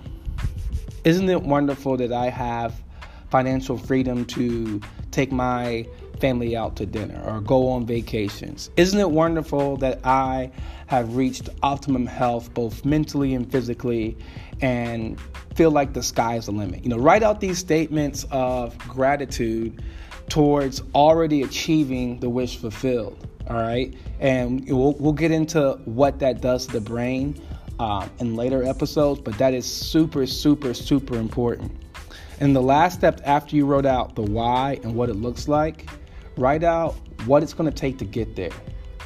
Isn't 1.03 1.29
it 1.29 1.43
wonderful 1.43 1.97
that 1.97 2.13
I 2.13 2.29
have 2.29 2.81
financial 3.29 3.77
freedom 3.77 4.23
to 4.25 4.79
take 5.11 5.31
my 5.33 5.85
family 6.19 6.55
out 6.55 6.75
to 6.77 6.85
dinner 6.85 7.21
or 7.25 7.41
go 7.41 7.69
on 7.69 7.85
vacations. 7.85 8.69
Isn't 8.77 8.99
it 8.99 9.09
wonderful 9.09 9.77
that 9.77 9.99
I 10.03 10.51
have 10.87 11.15
reached 11.15 11.49
optimum 11.63 12.05
health 12.05 12.53
both 12.53 12.85
mentally 12.85 13.33
and 13.33 13.51
physically 13.51 14.17
and 14.61 15.19
feel 15.55 15.71
like 15.71 15.93
the 15.93 16.03
sky 16.03 16.35
is 16.35 16.45
the 16.45 16.51
limit? 16.51 16.83
You 16.83 16.89
know, 16.89 16.97
write 16.97 17.23
out 17.23 17.41
these 17.41 17.57
statements 17.57 18.25
of 18.31 18.77
gratitude 18.79 19.81
towards 20.29 20.81
already 20.93 21.43
achieving 21.43 22.19
the 22.19 22.29
wish 22.29 22.57
fulfilled. 22.57 23.27
All 23.47 23.57
right, 23.57 23.93
and 24.19 24.67
we'll, 24.67 24.93
we'll 24.93 25.13
get 25.13 25.29
into 25.29 25.79
what 25.85 26.17
that 26.17 26.41
does 26.41 26.65
to 26.65 26.73
the 26.73 26.81
brain 26.81 27.39
um, 27.77 28.09
in 28.19 28.35
later 28.35 28.63
episodes, 28.63 29.19
but 29.19 29.37
that 29.37 29.53
is 29.53 29.71
super, 29.71 30.25
super, 30.25 30.73
super 30.73 31.15
important. 31.15 31.71
And 32.39 32.55
the 32.55 32.61
last 32.61 32.95
step 32.95 33.21
after 33.23 33.55
you 33.55 33.67
wrote 33.67 33.85
out 33.85 34.15
the 34.15 34.23
why 34.23 34.79
and 34.83 34.95
what 34.95 35.09
it 35.09 35.15
looks 35.15 35.47
like, 35.47 35.87
write 36.37 36.63
out 36.63 36.95
what 37.25 37.43
it's 37.43 37.53
going 37.53 37.69
to 37.69 37.75
take 37.75 37.97
to 37.99 38.05
get 38.05 38.35
there. 38.35 38.51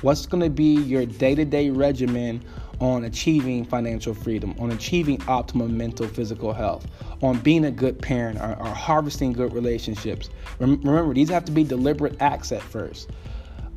What's 0.01 0.25
going 0.25 0.43
to 0.43 0.49
be 0.49 0.75
your 0.75 1.05
day 1.05 1.35
to 1.35 1.45
day 1.45 1.69
regimen 1.69 2.43
on 2.79 3.03
achieving 3.03 3.65
financial 3.65 4.13
freedom, 4.13 4.55
on 4.57 4.71
achieving 4.71 5.21
optimum 5.27 5.75
mental, 5.77 6.07
physical 6.07 6.53
health, 6.53 6.87
on 7.21 7.37
being 7.39 7.65
a 7.65 7.71
good 7.71 8.01
parent, 8.01 8.39
or, 8.39 8.55
or 8.59 8.67
harvesting 8.67 9.33
good 9.33 9.53
relationships. 9.53 10.29
Remember, 10.59 11.13
these 11.13 11.29
have 11.29 11.43
to 11.45 11.51
be 11.51 11.63
deliberate 11.63 12.15
acts 12.21 12.51
at 12.51 12.61
first. 12.61 13.09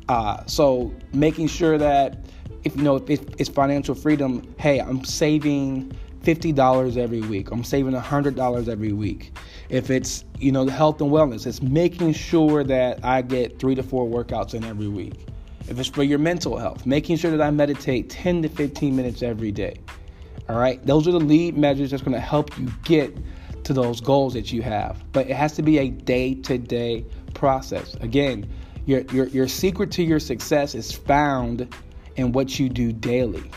Uh, 0.07 0.45
so 0.45 0.93
making 1.13 1.47
sure 1.47 1.77
that 1.77 2.25
if 2.63 2.75
you 2.75 2.83
know 2.83 2.95
if 2.95 3.09
it's 3.09 3.49
financial 3.49 3.95
freedom, 3.95 4.53
hey, 4.57 4.79
I'm 4.79 5.03
saving 5.03 5.91
$50 6.23 6.97
every 6.97 7.21
week. 7.21 7.51
I'm 7.51 7.63
saving 7.63 7.93
$100 7.93 8.67
every 8.67 8.93
week. 8.93 9.37
If 9.69 9.89
it's, 9.89 10.25
you 10.39 10.51
know, 10.51 10.67
health 10.67 11.01
and 11.01 11.11
wellness, 11.11 11.47
it's 11.47 11.61
making 11.61 12.13
sure 12.13 12.63
that 12.63 13.03
I 13.03 13.21
get 13.21 13.59
3 13.59 13.75
to 13.75 13.83
4 13.83 14.07
workouts 14.07 14.53
in 14.53 14.63
every 14.63 14.87
week. 14.87 15.25
If 15.67 15.79
it's 15.79 15.89
for 15.89 16.03
your 16.03 16.19
mental 16.19 16.57
health, 16.57 16.85
making 16.85 17.17
sure 17.17 17.31
that 17.31 17.41
I 17.41 17.49
meditate 17.51 18.09
10 18.09 18.41
to 18.43 18.49
15 18.49 18.95
minutes 18.95 19.23
every 19.23 19.51
day. 19.51 19.75
All 20.49 20.57
right? 20.57 20.85
Those 20.85 21.07
are 21.07 21.11
the 21.11 21.19
lead 21.19 21.57
measures 21.57 21.91
that's 21.91 22.03
going 22.03 22.13
to 22.13 22.19
help 22.19 22.57
you 22.57 22.69
get 22.83 23.17
to 23.63 23.73
those 23.73 24.01
goals 24.01 24.33
that 24.33 24.51
you 24.51 24.61
have. 24.61 25.01
But 25.13 25.29
it 25.29 25.35
has 25.35 25.53
to 25.53 25.61
be 25.61 25.77
a 25.77 25.89
day-to-day 25.89 27.05
process. 27.33 27.95
Again, 27.95 28.49
your 28.85 29.01
your 29.13 29.27
your 29.27 29.47
secret 29.47 29.91
to 29.91 30.03
your 30.03 30.19
success 30.19 30.75
is 30.75 30.91
found 30.91 31.73
in 32.15 32.33
what 32.33 32.59
you 32.59 32.67
do 32.69 32.91
daily. 32.91 33.49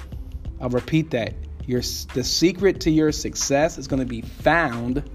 I'll 0.61 0.69
repeat 0.69 1.11
that. 1.11 1.35
Your, 1.67 1.81
the 2.15 2.23
secret 2.23 2.81
to 2.83 2.91
your 2.91 3.11
success 3.11 3.77
is 3.77 3.89
going 3.89 4.01
to 4.01 4.07
be 4.07 4.23
found 4.23 5.11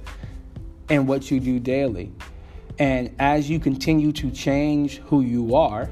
in 0.91 1.07
what 1.07 1.31
you 1.31 1.39
do 1.39 1.59
daily. 1.59 2.11
And 2.77 3.15
as 3.17 3.49
you 3.49 3.59
continue 3.59 4.11
to 4.13 4.29
change 4.29 4.97
who 4.99 5.21
you 5.21 5.55
are, 5.55 5.89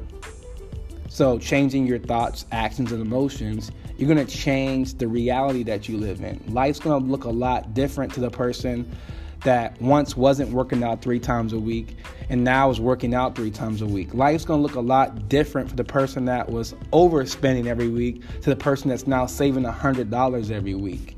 so 1.07 1.39
changing 1.39 1.87
your 1.87 1.99
thoughts, 1.99 2.45
actions, 2.51 2.91
and 2.91 3.01
emotions, 3.01 3.71
you're 3.97 4.13
going 4.13 4.25
to 4.25 4.31
change 4.31 4.95
the 4.95 5.07
reality 5.07 5.63
that 5.63 5.89
you 5.89 5.97
live 5.97 6.21
in. 6.21 6.41
Life's 6.47 6.79
going 6.79 7.01
to 7.01 7.09
look 7.09 7.23
a 7.23 7.29
lot 7.29 7.73
different 7.73 8.13
to 8.13 8.19
the 8.19 8.29
person 8.29 8.89
that 9.43 9.81
once 9.81 10.17
wasn't 10.17 10.51
working 10.51 10.83
out 10.83 11.01
three 11.01 11.19
times 11.19 11.53
a 11.53 11.59
week 11.59 11.95
and 12.29 12.43
now 12.43 12.69
is 12.69 12.79
working 12.81 13.13
out 13.13 13.35
three 13.35 13.51
times 13.51 13.81
a 13.81 13.85
week. 13.85 14.13
Life's 14.13 14.43
gonna 14.43 14.61
look 14.61 14.75
a 14.75 14.81
lot 14.81 15.29
different 15.29 15.69
for 15.69 15.77
the 15.77 15.83
person 15.83 16.25
that 16.25 16.49
was 16.49 16.73
overspending 16.91 17.67
every 17.67 17.87
week 17.87 18.21
to 18.41 18.49
the 18.49 18.55
person 18.55 18.89
that's 18.89 19.07
now 19.07 19.25
saving 19.25 19.63
$100 19.63 20.51
every 20.51 20.75
week. 20.75 21.15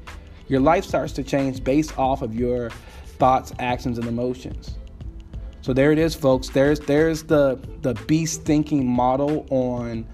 Your 0.50 0.60
life 0.60 0.86
starts 0.86 1.14
to 1.14 1.24
change 1.24 1.64
based 1.64 1.98
off 1.98 2.22
of 2.22 2.36
your 2.36 2.70
thoughts, 3.22 3.54
actions, 3.60 3.98
and 3.98 4.08
emotions. 4.08 4.78
So 5.62 5.74
there 5.74 5.92
it 5.92 6.00
is, 6.00 6.16
folks. 6.16 6.50
There's 6.50 6.80
there's 6.80 7.24
the 7.24 7.60
the 7.82 7.94
beast 8.08 8.44
thinking 8.44 8.86
model 8.86 9.46
on 9.50 10.08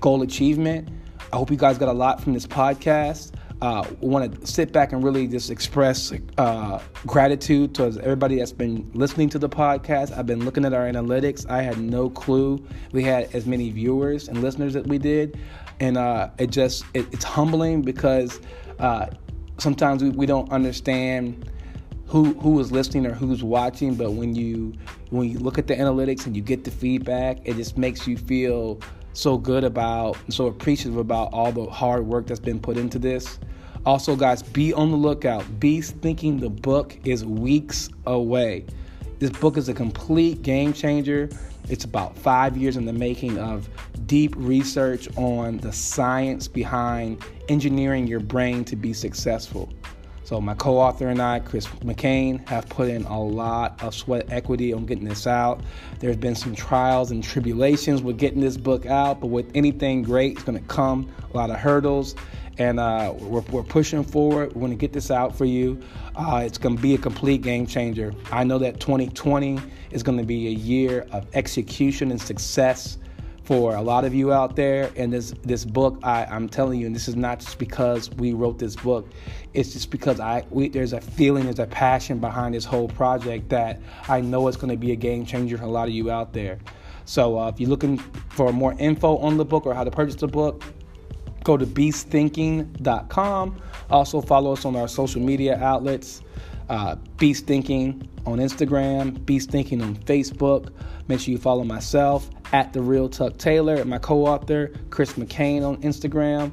goal 0.00 0.22
achievement. 0.22 0.88
I 1.32 1.36
hope 1.36 1.50
you 1.50 1.56
guys 1.56 1.78
got 1.78 1.88
a 1.88 1.98
lot 2.04 2.20
from 2.20 2.32
this 2.32 2.46
podcast 2.46 3.32
uh, 3.62 3.84
want 4.00 4.40
to 4.40 4.46
sit 4.46 4.72
back 4.72 4.92
and 4.92 5.04
really 5.04 5.26
just 5.26 5.50
express 5.50 6.12
uh, 6.38 6.80
gratitude 7.06 7.74
to 7.74 7.84
everybody 8.02 8.36
that's 8.36 8.52
been 8.52 8.90
listening 8.94 9.28
to 9.28 9.38
the 9.38 9.48
podcast. 9.48 10.16
I've 10.16 10.26
been 10.26 10.44
looking 10.44 10.64
at 10.64 10.72
our 10.72 10.86
analytics. 10.86 11.48
I 11.48 11.62
had 11.62 11.78
no 11.78 12.08
clue 12.08 12.64
we 12.92 13.02
had 13.02 13.34
as 13.34 13.46
many 13.46 13.70
viewers 13.70 14.28
and 14.28 14.40
listeners 14.40 14.72
that 14.74 14.86
we 14.86 14.98
did, 14.98 15.38
and 15.78 15.98
uh, 15.98 16.30
it 16.38 16.50
just 16.50 16.84
it, 16.94 17.06
it's 17.12 17.24
humbling 17.24 17.82
because 17.82 18.40
uh, 18.78 19.06
sometimes 19.58 20.02
we, 20.02 20.10
we 20.10 20.26
don't 20.26 20.50
understand 20.50 21.50
who 22.10 22.34
who 22.40 22.58
is 22.58 22.72
listening 22.72 23.06
or 23.06 23.14
who's 23.14 23.42
watching. 23.42 23.94
But 23.94 24.12
when 24.12 24.34
you 24.34 24.74
when 25.10 25.30
you 25.30 25.38
look 25.38 25.58
at 25.58 25.68
the 25.68 25.76
analytics 25.76 26.26
and 26.26 26.34
you 26.34 26.42
get 26.42 26.64
the 26.64 26.70
feedback, 26.70 27.38
it 27.44 27.54
just 27.56 27.78
makes 27.78 28.06
you 28.06 28.16
feel 28.16 28.80
so 29.12 29.38
good 29.38 29.64
about, 29.64 30.16
so 30.28 30.46
appreciative 30.46 30.96
about 30.96 31.32
all 31.32 31.52
the 31.52 31.66
hard 31.66 32.06
work 32.06 32.26
that's 32.26 32.40
been 32.40 32.60
put 32.60 32.76
into 32.76 32.98
this. 32.98 33.38
Also, 33.86 34.14
guys, 34.14 34.42
be 34.42 34.72
on 34.72 34.90
the 34.90 34.96
lookout. 34.96 35.44
Beast 35.58 35.96
Thinking 36.02 36.38
the 36.38 36.50
book 36.50 36.98
is 37.04 37.24
weeks 37.24 37.88
away. 38.06 38.66
This 39.20 39.30
book 39.30 39.56
is 39.56 39.68
a 39.68 39.74
complete 39.74 40.42
game 40.42 40.72
changer. 40.72 41.28
It's 41.68 41.84
about 41.84 42.16
five 42.16 42.56
years 42.56 42.76
in 42.76 42.84
the 42.84 42.92
making 42.92 43.38
of 43.38 43.68
deep 44.06 44.34
research 44.36 45.08
on 45.16 45.58
the 45.58 45.72
science 45.72 46.48
behind 46.48 47.22
engineering 47.48 48.06
your 48.06 48.20
brain 48.20 48.64
to 48.64 48.76
be 48.76 48.92
successful. 48.92 49.72
So, 50.30 50.40
my 50.40 50.54
co 50.54 50.78
author 50.78 51.08
and 51.08 51.20
I, 51.20 51.40
Chris 51.40 51.66
McCain, 51.82 52.46
have 52.46 52.68
put 52.68 52.88
in 52.88 53.02
a 53.06 53.20
lot 53.20 53.82
of 53.82 53.92
sweat 53.92 54.26
equity 54.30 54.72
on 54.72 54.86
getting 54.86 55.02
this 55.02 55.26
out. 55.26 55.60
There's 55.98 56.16
been 56.16 56.36
some 56.36 56.54
trials 56.54 57.10
and 57.10 57.20
tribulations 57.20 58.00
with 58.00 58.16
getting 58.16 58.40
this 58.40 58.56
book 58.56 58.86
out, 58.86 59.18
but 59.18 59.26
with 59.26 59.50
anything 59.56 60.04
great, 60.04 60.34
it's 60.34 60.44
going 60.44 60.56
to 60.56 60.64
come 60.66 61.10
a 61.34 61.36
lot 61.36 61.50
of 61.50 61.56
hurdles. 61.56 62.14
And 62.58 62.78
uh, 62.78 63.12
we're, 63.18 63.40
we're, 63.50 63.64
pushing 63.64 64.04
forward. 64.04 64.54
We're 64.54 64.60
going 64.60 64.70
to 64.70 64.76
get 64.76 64.92
this 64.92 65.10
out 65.10 65.36
for 65.36 65.46
you. 65.46 65.82
Uh, 66.14 66.44
it's 66.46 66.58
going 66.58 66.76
to 66.76 66.82
be 66.82 66.94
a 66.94 66.98
complete 66.98 67.42
game 67.42 67.66
changer. 67.66 68.14
I 68.30 68.44
know 68.44 68.58
that 68.58 68.78
2020 68.78 69.58
is 69.90 70.04
going 70.04 70.18
to 70.18 70.24
be 70.24 70.46
a 70.46 70.52
year 70.52 71.08
of 71.10 71.26
execution 71.34 72.12
and 72.12 72.22
success 72.22 72.98
for 73.50 73.74
a 73.74 73.82
lot 73.82 74.04
of 74.04 74.14
you 74.14 74.32
out 74.32 74.54
there. 74.54 74.92
And 74.94 75.12
this 75.12 75.34
this 75.42 75.64
book, 75.64 75.98
I, 76.04 76.24
I'm 76.26 76.48
telling 76.48 76.78
you, 76.78 76.86
and 76.86 76.94
this 76.94 77.08
is 77.08 77.16
not 77.16 77.40
just 77.40 77.58
because 77.58 78.08
we 78.12 78.32
wrote 78.32 78.60
this 78.60 78.76
book. 78.76 79.08
It's 79.54 79.72
just 79.72 79.90
because 79.90 80.20
I 80.20 80.44
we, 80.50 80.68
there's 80.68 80.92
a 80.92 81.00
feeling, 81.00 81.46
there's 81.46 81.58
a 81.58 81.66
passion 81.66 82.20
behind 82.20 82.54
this 82.54 82.64
whole 82.64 82.86
project 82.86 83.48
that 83.48 83.80
I 84.06 84.20
know 84.20 84.46
it's 84.46 84.56
going 84.56 84.70
to 84.70 84.76
be 84.76 84.92
a 84.92 84.96
game 84.96 85.26
changer 85.26 85.58
for 85.58 85.64
a 85.64 85.66
lot 85.66 85.88
of 85.88 85.94
you 85.94 86.12
out 86.12 86.32
there. 86.32 86.60
So 87.06 87.40
uh, 87.40 87.48
if 87.48 87.58
you're 87.58 87.68
looking 87.68 87.98
for 87.98 88.52
more 88.52 88.76
info 88.78 89.16
on 89.16 89.36
the 89.36 89.44
book 89.44 89.66
or 89.66 89.74
how 89.74 89.82
to 89.82 89.90
purchase 89.90 90.14
the 90.14 90.28
book, 90.28 90.62
go 91.42 91.56
to 91.56 91.66
beastthinking.com. 91.66 93.62
Also 93.90 94.20
follow 94.20 94.52
us 94.52 94.64
on 94.64 94.76
our 94.76 94.86
social 94.86 95.20
media 95.20 95.58
outlets. 95.60 96.22
Uh, 96.70 96.94
Beast 97.18 97.46
Thinking 97.46 98.08
on 98.26 98.38
Instagram, 98.38 99.26
Beast 99.26 99.50
Thinking 99.50 99.82
on 99.82 99.96
Facebook. 99.96 100.72
Make 101.08 101.18
sure 101.18 101.32
you 101.32 101.38
follow 101.38 101.64
myself 101.64 102.30
at 102.52 102.72
the 102.72 102.80
real 102.80 103.08
Tuck 103.08 103.36
Taylor 103.38 103.74
and 103.74 103.90
my 103.90 103.98
co-author 103.98 104.72
Chris 104.88 105.14
McCain 105.14 105.66
on 105.66 105.78
Instagram. 105.78 106.52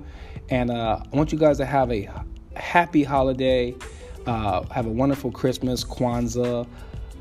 And 0.50 0.72
uh, 0.72 1.04
I 1.14 1.16
want 1.16 1.32
you 1.32 1.38
guys 1.38 1.58
to 1.58 1.66
have 1.66 1.92
a 1.92 2.10
happy 2.56 3.04
holiday. 3.04 3.76
Uh, 4.26 4.64
have 4.72 4.88
a 4.88 4.92
wonderful 4.92 5.32
Christmas, 5.32 5.84
Kwanzaa, 5.84 6.68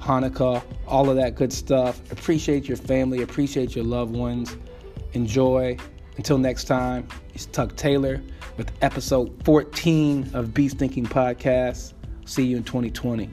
Hanukkah, 0.01 0.63
all 0.87 1.11
of 1.11 1.17
that 1.17 1.35
good 1.35 1.53
stuff. 1.53 2.01
Appreciate 2.11 2.67
your 2.67 2.79
family, 2.79 3.21
appreciate 3.21 3.77
your 3.77 3.85
loved 3.85 4.17
ones. 4.17 4.57
Enjoy. 5.13 5.77
Until 6.17 6.39
next 6.39 6.65
time, 6.65 7.07
it's 7.35 7.45
Tuck 7.45 7.77
Taylor 7.77 8.23
with 8.57 8.73
episode 8.81 9.31
14 9.45 10.31
of 10.33 10.55
Beast 10.55 10.79
Thinking 10.79 11.05
Podcast. 11.05 11.93
See 12.27 12.45
you 12.45 12.57
in 12.57 12.65
2020. 12.65 13.31